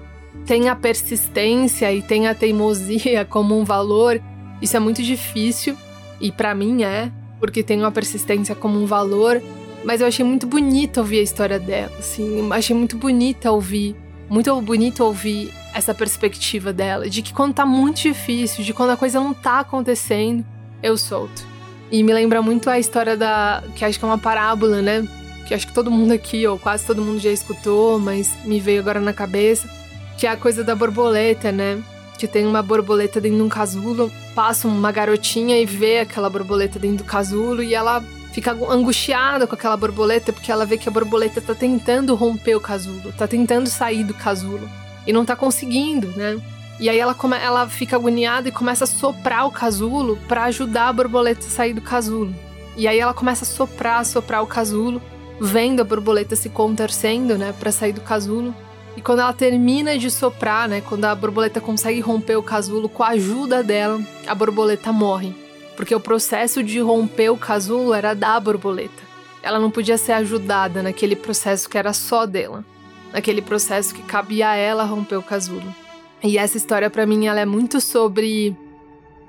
tem 0.46 0.70
a 0.70 0.76
persistência 0.76 1.92
e 1.94 2.02
tem 2.02 2.28
a 2.28 2.36
teimosia 2.36 3.24
como 3.30 3.58
um 3.58 3.64
valor, 3.64 4.22
isso 4.62 4.76
é 4.76 4.80
muito 4.80 5.02
difícil 5.02 5.78
e 6.20 6.32
para 6.32 6.54
mim 6.54 6.84
é, 6.84 7.12
porque 7.40 7.64
tem 7.64 7.80
uma 7.80 7.92
persistência 7.92 8.54
como 8.56 8.82
um 8.82 8.86
valor, 8.86 9.42
mas 9.84 10.02
eu 10.02 10.08
achei 10.08 10.26
muito 10.26 10.46
bonito 10.46 10.98
ouvir 10.98 11.20
a 11.20 11.24
história 11.24 11.60
dela, 11.60 11.92
assim, 11.98 12.52
achei 12.52 12.76
muito 12.76 12.98
bonita 12.98 13.52
ouvir, 13.52 13.96
muito 14.30 14.60
bonito 14.62 15.04
ouvir 15.04 15.54
essa 15.74 15.94
perspectiva 15.94 16.74
dela, 16.74 17.10
de 17.10 17.22
que 17.22 17.34
quando 17.34 17.54
tá 17.54 17.66
muito 17.66 18.02
difícil, 18.02 18.64
de 18.64 18.74
quando 18.74 18.90
a 18.92 18.98
coisa 18.98 19.20
não 19.20 19.34
tá 19.34 19.60
acontecendo, 19.60 20.44
eu 20.84 20.98
solto. 20.98 21.48
E 21.92 22.04
me 22.04 22.14
lembra 22.14 22.42
muito 22.42 22.70
a 22.70 22.78
história 22.78 23.16
da, 23.16 23.64
que 23.76 23.84
acho 23.84 23.98
que 23.98 24.06
é 24.06 24.08
uma 24.08 24.18
parábola, 24.18 24.82
né? 24.82 25.08
Que 25.48 25.54
acho 25.54 25.66
que 25.66 25.74
todo 25.74 25.90
mundo 25.90 26.12
aqui, 26.12 26.46
ou 26.46 26.60
quase 26.60 26.86
todo 26.86 27.02
mundo 27.02 27.20
já 27.20 27.32
escutou, 27.32 27.98
mas 27.98 28.32
me 28.46 28.60
veio 28.60 28.80
agora 28.80 29.00
na 29.00 29.14
cabeça 29.14 29.79
que 30.20 30.28
é 30.28 30.32
a 30.32 30.36
coisa 30.36 30.66
da 30.66 30.76
borboleta, 30.76 31.50
né? 31.50 31.82
Que 32.18 32.28
tem 32.28 32.46
uma 32.46 32.62
borboleta 32.62 33.22
dentro 33.22 33.38
de 33.38 33.44
um 33.44 33.48
casulo, 33.48 34.12
passa 34.36 34.68
uma 34.68 34.92
garotinha 34.92 35.58
e 35.58 35.66
vê 35.66 36.00
aquela 36.00 36.30
borboleta 36.30 36.78
dentro 36.78 36.98
do 36.98 37.04
casulo 37.06 37.64
e 37.64 37.74
ela 37.74 38.04
fica 38.34 38.52
angustiada 38.52 39.48
com 39.48 39.56
aquela 39.56 39.78
borboleta 39.78 40.34
porque 40.34 40.52
ela 40.52 40.66
vê 40.66 40.78
que 40.78 40.90
a 40.90 40.92
borboleta 40.92 41.40
tá 41.40 41.56
tentando 41.56 42.14
romper 42.16 42.54
o 42.54 42.60
casulo, 42.60 43.14
tá 43.14 43.26
tentando 43.30 43.70
sair 43.70 44.04
do 44.04 44.14
casulo 44.14 44.70
e 45.08 45.14
não 45.14 45.24
tá 45.24 45.38
conseguindo, 45.38 46.10
né? 46.10 46.38
E 46.82 46.90
aí 46.90 47.00
ela, 47.00 47.14
come, 47.14 47.38
ela 47.38 47.70
fica 47.70 47.96
agoniada 47.96 48.50
e 48.50 48.52
começa 48.52 48.84
a 48.84 48.88
soprar 48.88 49.48
o 49.48 49.52
casulo 49.52 50.18
para 50.28 50.44
ajudar 50.46 50.90
a 50.90 50.94
borboleta 50.94 51.48
a 51.48 51.50
sair 51.50 51.74
do 51.74 51.82
casulo. 51.82 52.36
E 52.76 52.90
aí 52.90 53.00
ela 53.00 53.14
começa 53.14 53.46
a 53.46 53.48
soprar, 53.48 54.06
soprar 54.06 54.44
o 54.44 54.48
casulo, 54.48 55.02
vendo 55.40 55.80
a 55.80 55.86
borboleta 55.86 56.36
se 56.36 56.50
contorcendo, 56.50 57.38
né, 57.38 57.54
para 57.58 57.72
sair 57.72 57.94
do 57.94 58.02
casulo. 58.02 58.54
E 59.00 59.02
quando 59.02 59.20
ela 59.20 59.32
termina 59.32 59.98
de 59.98 60.12
soprar, 60.12 60.68
né, 60.68 60.82
quando 60.82 61.06
a 61.06 61.16
borboleta 61.16 61.62
consegue 61.62 62.02
romper 62.02 62.36
o 62.36 62.44
casulo 62.44 62.90
com 62.90 63.02
a 63.02 63.12
ajuda 63.12 63.64
dela, 63.64 63.98
a 64.28 64.36
borboleta 64.36 64.92
morre. 64.92 65.34
Porque 65.78 65.96
o 65.96 66.02
processo 66.02 66.62
de 66.62 66.82
romper 66.82 67.30
o 67.30 67.38
casulo 67.38 67.94
era 67.94 68.14
da 68.14 68.38
borboleta. 68.38 69.02
Ela 69.42 69.58
não 69.58 69.72
podia 69.72 69.98
ser 69.98 70.12
ajudada 70.12 70.84
naquele 70.84 71.16
processo 71.16 71.70
que 71.70 71.78
era 71.78 71.94
só 71.94 72.26
dela. 72.26 72.66
Naquele 73.14 73.42
processo 73.42 73.96
que 73.96 74.02
cabia 74.02 74.50
a 74.50 74.56
ela 74.58 74.84
romper 74.84 75.16
o 75.16 75.24
casulo. 75.24 75.74
E 76.22 76.38
essa 76.38 76.58
história 76.58 76.90
para 76.90 77.06
mim 77.06 77.26
ela 77.26 77.40
é 77.40 77.46
muito 77.46 77.80
sobre 77.80 78.54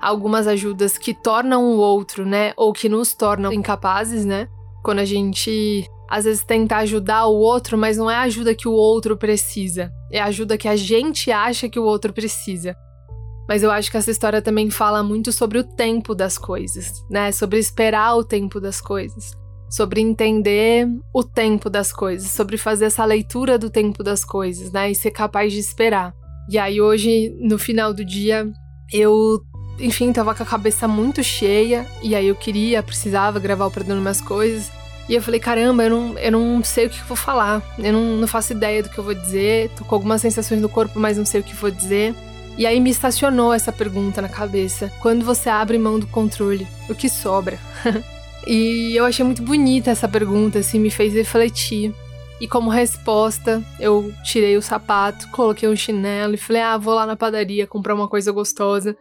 algumas 0.01 0.47
ajudas 0.47 0.97
que 0.97 1.13
tornam 1.13 1.63
o 1.63 1.77
outro, 1.77 2.25
né, 2.25 2.51
ou 2.57 2.73
que 2.73 2.89
nos 2.89 3.13
tornam 3.13 3.53
incapazes, 3.53 4.25
né? 4.25 4.49
Quando 4.83 4.99
a 4.99 5.05
gente 5.05 5.89
às 6.11 6.25
vezes 6.25 6.43
tenta 6.43 6.75
ajudar 6.75 7.25
o 7.27 7.37
outro, 7.37 7.77
mas 7.77 7.95
não 7.95 8.11
é 8.11 8.15
a 8.15 8.23
ajuda 8.23 8.53
que 8.53 8.67
o 8.67 8.73
outro 8.73 9.15
precisa, 9.15 9.93
é 10.11 10.19
a 10.19 10.25
ajuda 10.25 10.57
que 10.57 10.67
a 10.67 10.75
gente 10.75 11.31
acha 11.31 11.69
que 11.69 11.79
o 11.79 11.85
outro 11.85 12.11
precisa. 12.11 12.75
Mas 13.47 13.63
eu 13.63 13.71
acho 13.71 13.89
que 13.89 13.95
essa 13.95 14.11
história 14.11 14.41
também 14.41 14.69
fala 14.69 15.01
muito 15.01 15.31
sobre 15.31 15.57
o 15.57 15.63
tempo 15.63 16.13
das 16.13 16.37
coisas, 16.37 17.01
né? 17.09 17.31
Sobre 17.31 17.59
esperar 17.59 18.15
o 18.17 18.25
tempo 18.25 18.59
das 18.59 18.81
coisas, 18.81 19.31
sobre 19.69 20.01
entender 20.01 20.85
o 21.13 21.23
tempo 21.23 21.69
das 21.69 21.93
coisas, 21.93 22.29
sobre 22.29 22.57
fazer 22.57 22.85
essa 22.85 23.05
leitura 23.05 23.57
do 23.57 23.69
tempo 23.69 24.03
das 24.03 24.25
coisas, 24.25 24.69
né? 24.69 24.91
E 24.91 24.95
ser 24.95 25.11
capaz 25.11 25.53
de 25.53 25.59
esperar. 25.59 26.13
E 26.49 26.57
aí 26.57 26.81
hoje, 26.81 27.33
no 27.39 27.57
final 27.57 27.93
do 27.93 28.03
dia, 28.03 28.51
eu 28.91 29.41
enfim, 29.79 30.11
tava 30.11 30.35
com 30.35 30.43
a 30.43 30.45
cabeça 30.45 30.89
muito 30.89 31.23
cheia 31.23 31.87
e 32.03 32.15
aí 32.15 32.27
eu 32.27 32.35
queria, 32.35 32.83
precisava 32.83 33.39
gravar 33.39 33.65
o 33.65 33.71
Perdendo 33.71 34.01
Minhas 34.01 34.19
Coisas. 34.19 34.80
E 35.11 35.15
eu 35.15 35.21
falei, 35.21 35.41
caramba, 35.41 35.83
eu 35.83 35.89
não, 35.89 36.17
eu 36.17 36.31
não 36.31 36.63
sei 36.63 36.85
o 36.85 36.89
que 36.89 37.01
eu 37.01 37.05
vou 37.05 37.17
falar. 37.17 37.61
Eu 37.77 37.91
não, 37.91 38.15
não 38.15 38.27
faço 38.29 38.53
ideia 38.53 38.81
do 38.81 38.87
que 38.87 38.97
eu 38.97 39.03
vou 39.03 39.13
dizer. 39.13 39.69
Tô 39.75 39.83
com 39.83 39.93
algumas 39.93 40.21
sensações 40.21 40.61
no 40.61 40.69
corpo, 40.69 40.97
mas 40.97 41.17
não 41.17 41.25
sei 41.25 41.41
o 41.41 41.43
que 41.43 41.53
vou 41.53 41.69
dizer. 41.69 42.15
E 42.57 42.65
aí 42.65 42.79
me 42.79 42.89
estacionou 42.89 43.51
essa 43.51 43.73
pergunta 43.73 44.21
na 44.21 44.29
cabeça. 44.29 44.89
Quando 45.01 45.25
você 45.25 45.49
abre 45.49 45.77
mão 45.77 45.99
do 45.99 46.07
controle, 46.07 46.65
o 46.89 46.95
que 46.95 47.09
sobra? 47.09 47.59
e 48.47 48.95
eu 48.95 49.03
achei 49.03 49.25
muito 49.25 49.41
bonita 49.41 49.91
essa 49.91 50.07
pergunta, 50.07 50.59
assim, 50.59 50.79
me 50.79 50.89
fez 50.89 51.13
refletir. 51.13 51.93
E 52.39 52.47
como 52.47 52.69
resposta, 52.69 53.61
eu 53.81 54.13
tirei 54.23 54.55
o 54.55 54.61
sapato, 54.61 55.27
coloquei 55.31 55.67
um 55.67 55.75
chinelo 55.75 56.35
e 56.35 56.37
falei: 56.37 56.61
ah, 56.61 56.77
vou 56.77 56.93
lá 56.93 57.05
na 57.05 57.17
padaria 57.17 57.67
comprar 57.67 57.95
uma 57.95 58.07
coisa 58.07 58.31
gostosa 58.31 58.95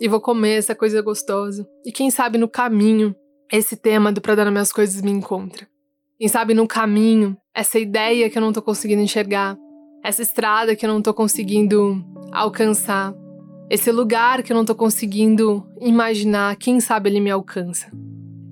e 0.00 0.08
vou 0.08 0.18
comer 0.18 0.54
essa 0.54 0.74
coisa 0.74 1.02
gostosa. 1.02 1.68
E 1.84 1.92
quem 1.92 2.10
sabe 2.10 2.38
no 2.38 2.48
caminho 2.48 3.14
esse 3.52 3.76
tema 3.76 4.10
do 4.10 4.22
Pra 4.22 4.34
Dar 4.34 4.50
Minhas 4.50 4.72
Coisas 4.72 5.02
me 5.02 5.10
encontra. 5.10 5.68
Quem 6.18 6.26
sabe 6.26 6.54
no 6.54 6.66
caminho, 6.66 7.36
essa 7.54 7.78
ideia 7.78 8.30
que 8.30 8.38
eu 8.38 8.40
não 8.40 8.50
tô 8.50 8.62
conseguindo 8.62 9.02
enxergar, 9.02 9.58
essa 10.02 10.22
estrada 10.22 10.74
que 10.74 10.86
eu 10.86 10.88
não 10.88 11.02
tô 11.02 11.12
conseguindo 11.12 12.02
alcançar, 12.32 13.14
esse 13.68 13.92
lugar 13.92 14.42
que 14.42 14.52
eu 14.52 14.56
não 14.56 14.64
tô 14.64 14.74
conseguindo 14.74 15.66
imaginar, 15.82 16.56
quem 16.56 16.80
sabe 16.80 17.10
ele 17.10 17.20
me 17.20 17.30
alcança. 17.30 17.90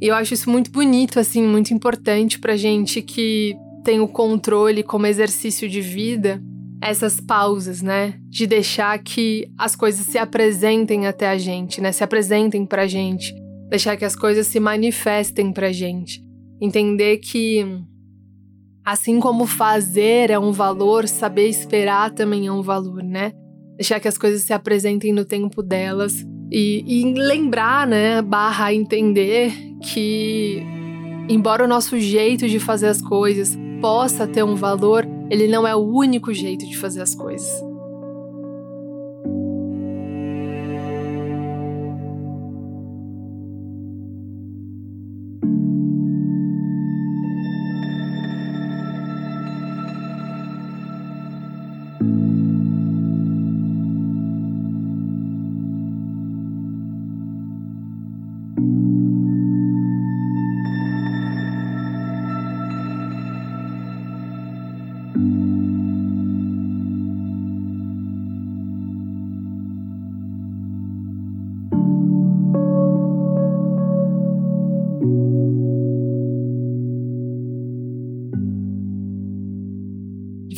E 0.03 0.09
eu 0.09 0.15
acho 0.15 0.35
isso 0.35 0.51
muito 0.51 0.71
bonito, 0.71 1.19
assim, 1.19 1.43
muito 1.43 1.73
importante 1.73 2.39
pra 2.39 2.57
gente 2.57 3.01
que 3.01 3.57
tem 3.83 4.01
o 4.01 4.09
controle 4.09 4.83
como 4.83 5.07
exercício 5.07 5.67
de 5.67 5.81
vida, 5.81 6.43
essas 6.83 7.21
pausas, 7.21 7.81
né? 7.81 8.15
De 8.29 8.47
deixar 8.47 8.99
que 8.99 9.51
as 9.57 9.75
coisas 9.75 10.05
se 10.07 10.19
apresentem 10.19 11.07
até 11.07 11.29
a 11.29 11.39
gente, 11.39 11.81
né? 11.81 11.91
Se 11.91 12.05
apresentem 12.05 12.67
pra 12.67 12.87
gente 12.87 13.35
deixar 13.71 13.97
que 13.97 14.05
as 14.05 14.17
coisas 14.17 14.49
se 14.49 14.59
manifestem 14.59 15.53
pra 15.53 15.71
gente. 15.71 16.23
Entender 16.61 17.19
que, 17.19 17.65
assim 18.85 19.21
como 19.21 19.47
fazer 19.47 20.29
é 20.31 20.39
um 20.39 20.51
valor, 20.51 21.07
saber 21.07 21.47
esperar 21.47 22.11
também 22.11 22.49
é 22.49 22.53
um 22.53 22.63
valor, 22.63 23.03
né? 23.03 23.33
Deixar 23.77 24.01
que 24.01 24.09
as 24.09 24.19
coisas 24.19 24.43
se 24.43 24.53
apresentem 24.53 25.13
no 25.13 25.25
tempo 25.25 25.63
delas 25.63 26.27
e, 26.51 26.85
e 26.87 27.15
lembrar, 27.15 27.87
né? 27.87 28.21
Barra 28.21 28.75
entender 28.75 29.53
que, 29.81 30.63
embora 31.29 31.65
o 31.65 31.69
nosso 31.69 31.99
jeito 31.99 32.49
de 32.49 32.59
fazer 32.59 32.89
as 32.89 33.01
coisas 33.01 33.57
possa 33.81 34.27
ter 34.27 34.43
um 34.43 34.57
valor, 34.57 35.07
ele 35.31 35.47
não 35.47 35.67
é 35.67 35.75
o 35.75 35.79
único 35.79 36.35
jeito 36.35 36.67
de 36.67 36.77
fazer 36.77 37.01
as 37.01 37.15
coisas. 37.15 37.70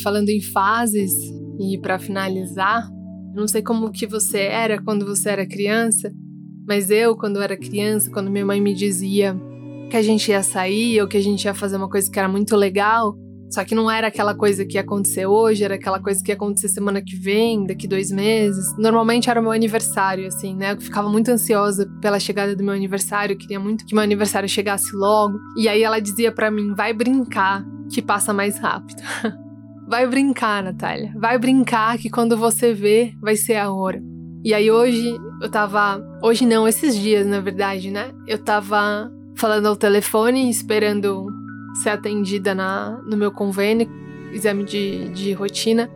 Falando 0.02 0.28
em 0.28 0.40
fases 0.40 1.12
e 1.60 1.78
para 1.80 1.98
finalizar, 1.98 2.88
não 3.34 3.46
sei 3.46 3.62
como 3.62 3.90
que 3.90 4.06
você 4.06 4.40
era 4.40 4.82
quando 4.82 5.06
você 5.06 5.30
era 5.30 5.46
criança, 5.46 6.12
mas 6.66 6.90
eu 6.90 7.16
quando 7.16 7.40
era 7.40 7.56
criança, 7.56 8.10
quando 8.10 8.30
minha 8.30 8.44
mãe 8.44 8.60
me 8.60 8.74
dizia 8.74 9.34
que 9.90 9.96
a 9.96 10.02
gente 10.02 10.30
ia 10.30 10.42
sair 10.42 11.00
ou 11.00 11.08
que 11.08 11.16
a 11.16 11.22
gente 11.22 11.44
ia 11.44 11.54
fazer 11.54 11.76
uma 11.76 11.88
coisa 11.88 12.10
que 12.10 12.18
era 12.18 12.28
muito 12.28 12.56
legal, 12.56 13.16
só 13.52 13.62
que 13.64 13.74
não 13.74 13.90
era 13.90 14.06
aquela 14.06 14.34
coisa 14.34 14.64
que 14.64 14.76
ia 14.76 14.80
acontecer 14.80 15.26
hoje, 15.26 15.62
era 15.62 15.74
aquela 15.74 16.00
coisa 16.00 16.22
que 16.24 16.30
ia 16.30 16.34
acontecer 16.34 16.68
semana 16.68 17.02
que 17.02 17.14
vem, 17.14 17.66
daqui 17.66 17.86
dois 17.86 18.10
meses. 18.10 18.74
Normalmente 18.78 19.28
era 19.28 19.38
o 19.38 19.42
meu 19.42 19.52
aniversário, 19.52 20.26
assim, 20.26 20.56
né? 20.56 20.72
Eu 20.72 20.80
ficava 20.80 21.10
muito 21.10 21.30
ansiosa 21.30 21.86
pela 22.00 22.18
chegada 22.18 22.56
do 22.56 22.64
meu 22.64 22.72
aniversário, 22.72 23.36
queria 23.36 23.60
muito 23.60 23.84
que 23.84 23.94
meu 23.94 24.02
aniversário 24.02 24.48
chegasse 24.48 24.96
logo. 24.96 25.38
E 25.58 25.68
aí 25.68 25.82
ela 25.82 26.00
dizia 26.00 26.32
para 26.32 26.50
mim: 26.50 26.74
vai 26.74 26.94
brincar, 26.94 27.62
que 27.92 28.00
passa 28.00 28.32
mais 28.32 28.58
rápido. 28.58 29.02
Vai 29.92 30.06
brincar, 30.06 30.62
Natália. 30.62 31.12
Vai 31.14 31.36
brincar 31.36 31.98
que 31.98 32.08
quando 32.08 32.34
você 32.34 32.72
vê, 32.72 33.12
vai 33.20 33.36
ser 33.36 33.56
a 33.56 33.70
hora. 33.70 34.02
E 34.42 34.54
aí 34.54 34.70
hoje 34.70 35.14
eu 35.38 35.50
tava. 35.50 36.02
Hoje 36.22 36.46
não, 36.46 36.66
esses 36.66 36.96
dias, 36.96 37.26
na 37.26 37.40
verdade, 37.40 37.90
né? 37.90 38.10
Eu 38.26 38.38
tava 38.38 39.12
falando 39.36 39.66
ao 39.66 39.76
telefone, 39.76 40.48
esperando 40.48 41.26
ser 41.82 41.90
atendida 41.90 42.54
na, 42.54 43.02
no 43.06 43.18
meu 43.18 43.30
convênio, 43.30 43.86
exame 44.32 44.64
de, 44.64 45.10
de 45.10 45.34
rotina. 45.34 45.90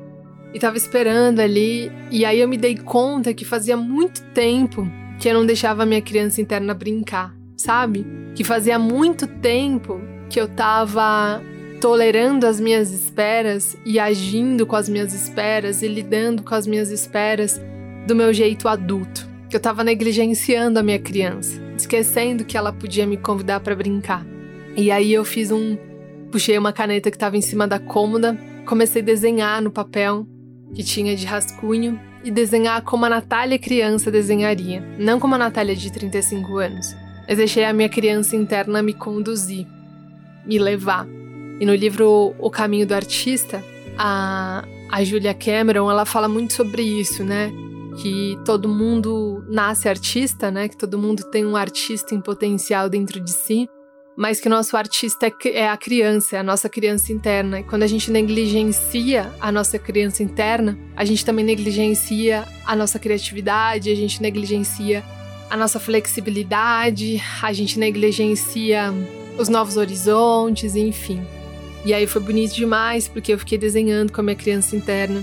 E 0.52 0.58
tava 0.58 0.76
esperando 0.76 1.40
ali. 1.40 1.90
E 2.10 2.26
aí 2.26 2.38
eu 2.38 2.48
me 2.48 2.58
dei 2.58 2.76
conta 2.76 3.32
que 3.32 3.46
fazia 3.46 3.78
muito 3.78 4.22
tempo 4.34 4.86
que 5.18 5.26
eu 5.26 5.32
não 5.32 5.46
deixava 5.46 5.84
a 5.84 5.86
minha 5.86 6.02
criança 6.02 6.38
interna 6.38 6.74
brincar, 6.74 7.34
sabe? 7.56 8.06
Que 8.34 8.44
fazia 8.44 8.78
muito 8.78 9.26
tempo 9.26 9.98
que 10.28 10.38
eu 10.38 10.46
tava 10.46 11.40
tolerando 11.80 12.46
as 12.46 12.60
minhas 12.60 12.90
esperas 12.90 13.76
e 13.84 13.98
agindo 13.98 14.66
com 14.66 14.76
as 14.76 14.88
minhas 14.88 15.12
esperas 15.12 15.82
e 15.82 15.88
lidando 15.88 16.42
com 16.42 16.54
as 16.54 16.66
minhas 16.66 16.90
esperas 16.90 17.60
do 18.06 18.14
meu 18.14 18.32
jeito 18.32 18.68
adulto. 18.68 19.28
Que 19.48 19.56
eu 19.56 19.60
tava 19.60 19.84
negligenciando 19.84 20.78
a 20.78 20.82
minha 20.82 20.98
criança, 20.98 21.60
esquecendo 21.76 22.44
que 22.44 22.56
ela 22.56 22.72
podia 22.72 23.06
me 23.06 23.16
convidar 23.16 23.60
para 23.60 23.76
brincar. 23.76 24.26
E 24.76 24.90
aí 24.90 25.12
eu 25.12 25.24
fiz 25.24 25.50
um. 25.50 25.76
Puxei 26.30 26.58
uma 26.58 26.72
caneta 26.72 27.10
que 27.10 27.16
estava 27.16 27.36
em 27.36 27.40
cima 27.40 27.66
da 27.66 27.78
cômoda, 27.78 28.36
comecei 28.66 29.00
a 29.00 29.04
desenhar 29.04 29.62
no 29.62 29.70
papel 29.70 30.26
que 30.74 30.82
tinha 30.82 31.14
de 31.14 31.24
rascunho 31.24 31.98
e 32.24 32.30
desenhar 32.30 32.82
como 32.82 33.04
a 33.04 33.08
Natália 33.08 33.58
criança 33.58 34.10
desenharia, 34.10 34.82
não 34.98 35.20
como 35.20 35.36
a 35.36 35.38
Natália 35.38 35.76
de 35.76 35.92
35 35.92 36.58
anos. 36.58 36.94
Mas 37.28 37.38
deixei 37.38 37.64
a 37.64 37.72
minha 37.72 37.88
criança 37.88 38.36
interna 38.36 38.82
me 38.82 38.92
conduzir, 38.92 39.66
me 40.44 40.58
levar. 40.58 41.06
E 41.60 41.64
no 41.64 41.74
livro 41.74 42.34
O 42.38 42.50
Caminho 42.50 42.86
do 42.86 42.94
Artista, 42.94 43.64
a, 43.96 44.64
a 44.90 45.04
Julia 45.04 45.34
Cameron, 45.34 45.90
ela 45.90 46.04
fala 46.04 46.28
muito 46.28 46.52
sobre 46.52 46.82
isso, 46.82 47.24
né? 47.24 47.50
Que 48.02 48.38
todo 48.44 48.68
mundo 48.68 49.42
nasce 49.48 49.88
artista, 49.88 50.50
né? 50.50 50.68
Que 50.68 50.76
todo 50.76 50.98
mundo 50.98 51.24
tem 51.24 51.46
um 51.46 51.56
artista 51.56 52.14
em 52.14 52.20
potencial 52.20 52.90
dentro 52.90 53.18
de 53.18 53.32
si, 53.32 53.68
mas 54.16 54.38
que 54.38 54.48
nosso 54.48 54.76
artista 54.76 55.26
é, 55.26 55.50
é 55.50 55.68
a 55.68 55.76
criança, 55.76 56.36
é 56.36 56.38
a 56.38 56.42
nossa 56.42 56.68
criança 56.68 57.10
interna. 57.10 57.60
E 57.60 57.62
quando 57.62 57.84
a 57.84 57.86
gente 57.86 58.10
negligencia 58.10 59.32
a 59.40 59.50
nossa 59.50 59.78
criança 59.78 60.22
interna, 60.22 60.78
a 60.94 61.04
gente 61.04 61.24
também 61.24 61.44
negligencia 61.44 62.44
a 62.66 62.76
nossa 62.76 62.98
criatividade, 62.98 63.90
a 63.90 63.94
gente 63.94 64.20
negligencia 64.20 65.02
a 65.48 65.56
nossa 65.56 65.80
flexibilidade, 65.80 67.22
a 67.42 67.52
gente 67.52 67.78
negligencia 67.78 68.92
os 69.38 69.48
novos 69.48 69.76
horizontes, 69.76 70.74
enfim. 70.74 71.22
E 71.86 71.94
aí 71.94 72.04
foi 72.04 72.20
bonito 72.20 72.52
demais, 72.52 73.06
porque 73.06 73.32
eu 73.32 73.38
fiquei 73.38 73.56
desenhando 73.56 74.12
com 74.12 74.20
a 74.20 74.24
minha 74.24 74.34
criança 74.34 74.74
interna. 74.74 75.22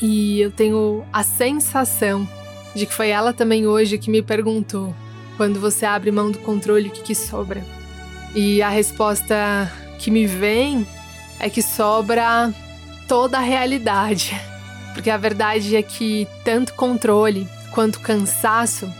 E 0.00 0.40
eu 0.40 0.50
tenho 0.50 1.04
a 1.12 1.22
sensação 1.22 2.26
de 2.74 2.86
que 2.86 2.94
foi 2.94 3.10
ela 3.10 3.34
também 3.34 3.66
hoje 3.66 3.98
que 3.98 4.10
me 4.10 4.22
perguntou: 4.22 4.96
quando 5.36 5.60
você 5.60 5.84
abre 5.84 6.10
mão 6.10 6.30
do 6.30 6.38
controle, 6.38 6.88
o 6.88 6.90
que, 6.90 7.02
que 7.02 7.14
sobra? 7.14 7.62
E 8.34 8.62
a 8.62 8.70
resposta 8.70 9.70
que 9.98 10.10
me 10.10 10.26
vem 10.26 10.86
é 11.38 11.50
que 11.50 11.60
sobra 11.60 12.50
toda 13.06 13.36
a 13.36 13.42
realidade. 13.42 14.34
Porque 14.94 15.10
a 15.10 15.18
verdade 15.18 15.76
é 15.76 15.82
que 15.82 16.26
tanto 16.42 16.72
controle 16.72 17.46
quanto 17.72 18.00
cansaço 18.00 18.90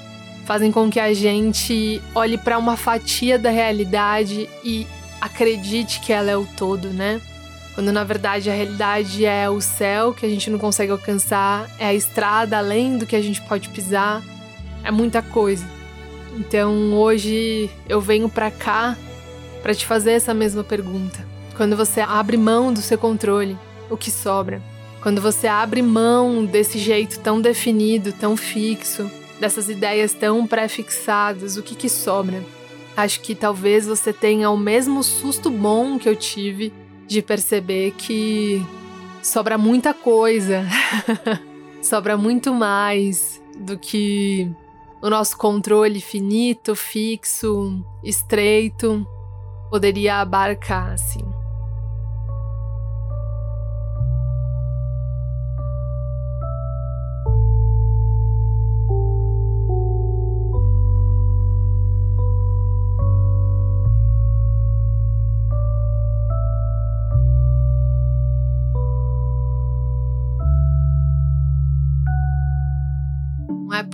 fazem 0.44 0.70
com 0.70 0.90
que 0.90 1.00
a 1.00 1.14
gente 1.14 2.02
olhe 2.14 2.36
para 2.36 2.58
uma 2.58 2.76
fatia 2.76 3.38
da 3.38 3.48
realidade 3.48 4.50
e 4.62 4.86
acredite 5.20 6.00
que 6.00 6.12
ela 6.12 6.30
é 6.30 6.36
o 6.36 6.46
todo, 6.56 6.88
né? 6.88 7.20
Quando 7.74 7.90
na 7.90 8.04
verdade 8.04 8.48
a 8.48 8.54
realidade 8.54 9.24
é 9.26 9.50
o 9.50 9.60
céu 9.60 10.14
que 10.14 10.24
a 10.24 10.28
gente 10.28 10.48
não 10.48 10.58
consegue 10.58 10.92
alcançar, 10.92 11.68
é 11.78 11.86
a 11.86 11.94
estrada 11.94 12.58
além 12.58 12.96
do 12.96 13.06
que 13.06 13.16
a 13.16 13.22
gente 13.22 13.42
pode 13.42 13.68
pisar, 13.68 14.22
é 14.84 14.90
muita 14.90 15.20
coisa. 15.20 15.66
Então 16.36 16.94
hoje 16.94 17.68
eu 17.88 18.00
venho 18.00 18.28
para 18.28 18.50
cá 18.50 18.96
para 19.62 19.74
te 19.74 19.86
fazer 19.86 20.12
essa 20.12 20.32
mesma 20.32 20.62
pergunta. 20.62 21.26
Quando 21.56 21.76
você 21.76 22.00
abre 22.00 22.36
mão 22.36 22.72
do 22.72 22.80
seu 22.80 22.98
controle, 22.98 23.56
o 23.90 23.96
que 23.96 24.10
sobra? 24.10 24.62
Quando 25.00 25.20
você 25.20 25.46
abre 25.46 25.82
mão 25.82 26.44
desse 26.44 26.78
jeito 26.78 27.20
tão 27.20 27.40
definido, 27.40 28.12
tão 28.12 28.36
fixo, 28.36 29.10
dessas 29.40 29.68
ideias 29.68 30.12
tão 30.12 30.46
pré-fixadas, 30.46 31.56
o 31.56 31.62
que, 31.62 31.74
que 31.74 31.88
sobra? 31.88 32.42
Acho 32.96 33.20
que 33.20 33.34
talvez 33.34 33.86
você 33.86 34.12
tenha 34.12 34.50
o 34.50 34.56
mesmo 34.56 35.02
susto 35.02 35.50
bom 35.50 35.98
que 35.98 36.08
eu 36.08 36.14
tive 36.14 36.72
de 37.06 37.20
perceber 37.20 37.92
que 37.92 38.64
sobra 39.22 39.58
muita 39.58 39.92
coisa, 39.92 40.64
sobra 41.82 42.16
muito 42.16 42.54
mais 42.54 43.42
do 43.56 43.76
que 43.78 44.50
o 45.02 45.10
nosso 45.10 45.36
controle 45.36 46.00
finito, 46.00 46.74
fixo, 46.74 47.84
estreito 48.02 49.06
poderia 49.74 50.20
abarcar, 50.20 50.92
assim. 50.92 51.24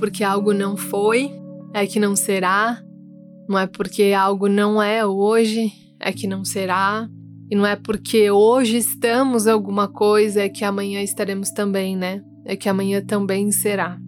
Porque 0.01 0.25
algo 0.25 0.55
não 0.55 0.79
foi, 0.79 1.31
é 1.75 1.87
que 1.87 2.01
não 2.01 2.17
será. 2.17 2.83
Não 3.47 3.59
é 3.59 3.67
porque 3.67 4.15
algo 4.17 4.49
não 4.49 4.83
é 4.83 5.05
hoje, 5.05 5.71
é 6.01 6.11
que 6.11 6.27
não 6.27 6.43
será. 6.43 7.07
E 7.51 7.55
não 7.55 7.67
é 7.67 7.77
porque 7.77 8.31
hoje 8.31 8.79
estamos 8.79 9.47
alguma 9.47 9.89
coisa, 9.89 10.41
é 10.41 10.49
que 10.49 10.65
amanhã 10.65 11.03
estaremos 11.03 11.51
também, 11.51 11.97
né? 11.97 12.23
É 12.47 12.57
que 12.57 12.69
amanhã 12.69 13.05
também 13.05 13.53
será. 13.53 13.99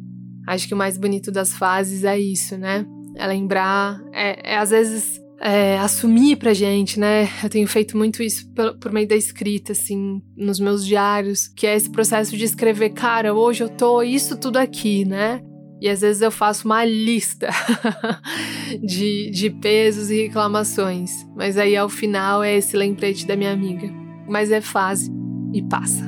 Acho 0.48 0.66
que 0.66 0.72
o 0.72 0.76
mais 0.76 0.96
bonito 0.96 1.30
das 1.30 1.52
fases 1.52 2.04
é 2.04 2.18
isso, 2.18 2.56
né? 2.56 2.86
É 3.16 3.26
lembrar, 3.26 4.00
é, 4.14 4.54
é 4.54 4.56
às 4.56 4.70
vezes 4.70 5.20
é, 5.42 5.76
assumir 5.76 6.36
pra 6.36 6.54
gente, 6.54 6.98
né? 6.98 7.28
Eu 7.44 7.50
tenho 7.50 7.68
feito 7.68 7.98
muito 7.98 8.22
isso 8.22 8.50
por, 8.54 8.78
por, 8.78 8.92
meio 8.92 9.06
da 9.06 9.16
escrita, 9.16 9.72
assim, 9.72 10.22
nos 10.34 10.58
meus 10.58 10.86
diários, 10.86 11.48
que 11.48 11.66
é 11.66 11.76
esse 11.76 11.90
processo 11.90 12.34
de 12.34 12.44
escrever, 12.44 12.90
cara, 12.90 13.34
hoje 13.34 13.62
eu 13.62 13.68
tô 13.68 14.00
isso 14.00 14.38
tudo 14.38 14.56
aqui, 14.56 15.04
né? 15.04 15.42
E 15.82 15.88
às 15.88 16.00
vezes 16.00 16.22
eu 16.22 16.30
faço 16.30 16.64
uma 16.64 16.84
lista 16.84 17.48
de, 18.80 19.28
de 19.30 19.50
pesos 19.50 20.10
e 20.10 20.22
reclamações. 20.22 21.26
Mas 21.34 21.58
aí 21.58 21.76
ao 21.76 21.88
final 21.88 22.40
é 22.40 22.56
esse 22.56 22.76
lembrete 22.76 23.26
da 23.26 23.34
minha 23.34 23.52
amiga. 23.52 23.92
Mas 24.28 24.52
é 24.52 24.60
fase 24.60 25.10
e 25.52 25.60
passa. 25.60 26.04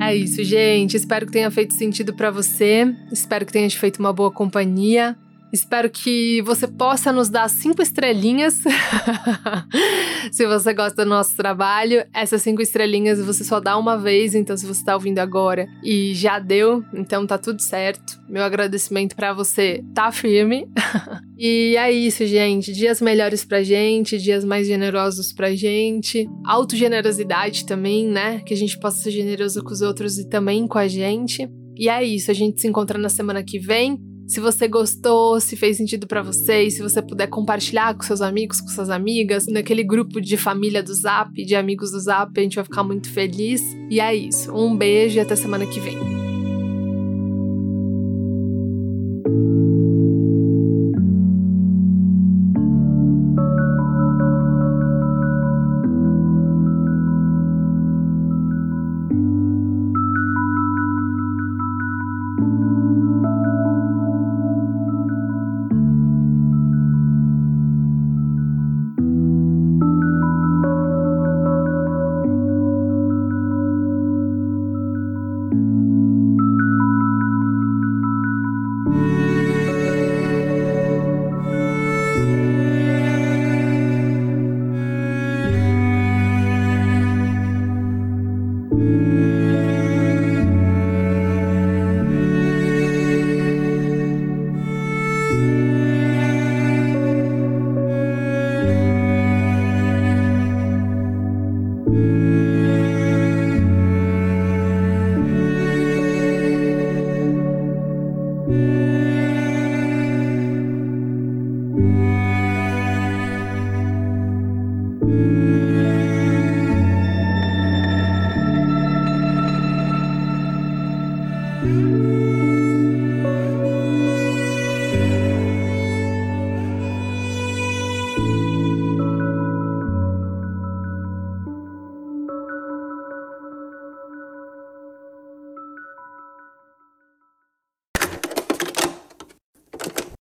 É 0.00 0.16
isso, 0.16 0.42
gente. 0.42 0.96
Espero 0.96 1.24
que 1.24 1.30
tenha 1.30 1.52
feito 1.52 1.74
sentido 1.74 2.12
para 2.12 2.32
você. 2.32 2.92
Espero 3.12 3.46
que 3.46 3.52
tenha 3.52 3.68
te 3.68 3.78
feito 3.78 4.00
uma 4.00 4.12
boa 4.12 4.32
companhia. 4.32 5.16
Espero 5.52 5.90
que 5.90 6.40
você 6.42 6.68
possa 6.68 7.12
nos 7.12 7.28
dar 7.28 7.48
cinco 7.48 7.82
estrelinhas. 7.82 8.54
se 10.30 10.46
você 10.46 10.72
gosta 10.72 11.04
do 11.04 11.08
nosso 11.08 11.36
trabalho, 11.36 12.04
essas 12.14 12.42
cinco 12.42 12.62
estrelinhas 12.62 13.24
você 13.24 13.42
só 13.42 13.58
dá 13.58 13.76
uma 13.76 13.98
vez, 13.98 14.34
então 14.34 14.56
se 14.56 14.64
você 14.64 14.80
está 14.80 14.94
ouvindo 14.94 15.18
agora 15.18 15.66
e 15.82 16.14
já 16.14 16.38
deu, 16.38 16.84
então 16.94 17.26
tá 17.26 17.36
tudo 17.36 17.60
certo. 17.60 18.20
Meu 18.28 18.44
agradecimento 18.44 19.16
para 19.16 19.32
você 19.32 19.82
tá 19.92 20.12
firme. 20.12 20.68
e 21.36 21.76
é 21.76 21.90
isso, 21.90 22.24
gente. 22.26 22.72
Dias 22.72 23.00
melhores 23.00 23.44
pra 23.44 23.62
gente, 23.62 24.18
dias 24.18 24.44
mais 24.44 24.68
generosos 24.68 25.32
pra 25.32 25.54
gente. 25.54 26.28
Autogenerosidade 26.44 27.66
também, 27.66 28.06
né? 28.06 28.40
Que 28.46 28.54
a 28.54 28.56
gente 28.56 28.78
possa 28.78 29.02
ser 29.02 29.10
generoso 29.10 29.64
com 29.64 29.72
os 29.72 29.80
outros 29.80 30.16
e 30.16 30.28
também 30.28 30.68
com 30.68 30.78
a 30.78 30.86
gente. 30.86 31.48
E 31.76 31.88
é 31.88 32.04
isso, 32.04 32.30
a 32.30 32.34
gente 32.34 32.60
se 32.60 32.68
encontra 32.68 32.98
na 32.98 33.08
semana 33.08 33.42
que 33.42 33.58
vem. 33.58 33.98
Se 34.30 34.38
você 34.38 34.68
gostou, 34.68 35.40
se 35.40 35.56
fez 35.56 35.76
sentido 35.76 36.06
para 36.06 36.22
você, 36.22 36.62
e 36.62 36.70
se 36.70 36.80
você 36.80 37.02
puder 37.02 37.26
compartilhar 37.26 37.96
com 37.96 38.02
seus 38.04 38.22
amigos, 38.22 38.60
com 38.60 38.68
suas 38.68 38.88
amigas, 38.88 39.48
naquele 39.48 39.82
grupo 39.82 40.20
de 40.20 40.36
família 40.36 40.84
do 40.84 40.94
Zap, 40.94 41.32
de 41.44 41.56
amigos 41.56 41.90
do 41.90 41.98
Zap, 41.98 42.38
a 42.38 42.40
gente 42.40 42.54
vai 42.54 42.62
ficar 42.62 42.84
muito 42.84 43.10
feliz. 43.10 43.60
E 43.90 43.98
é 43.98 44.14
isso. 44.14 44.54
Um 44.54 44.76
beijo 44.76 45.16
e 45.16 45.20
até 45.20 45.34
semana 45.34 45.66
que 45.66 45.80
vem. 45.80 46.29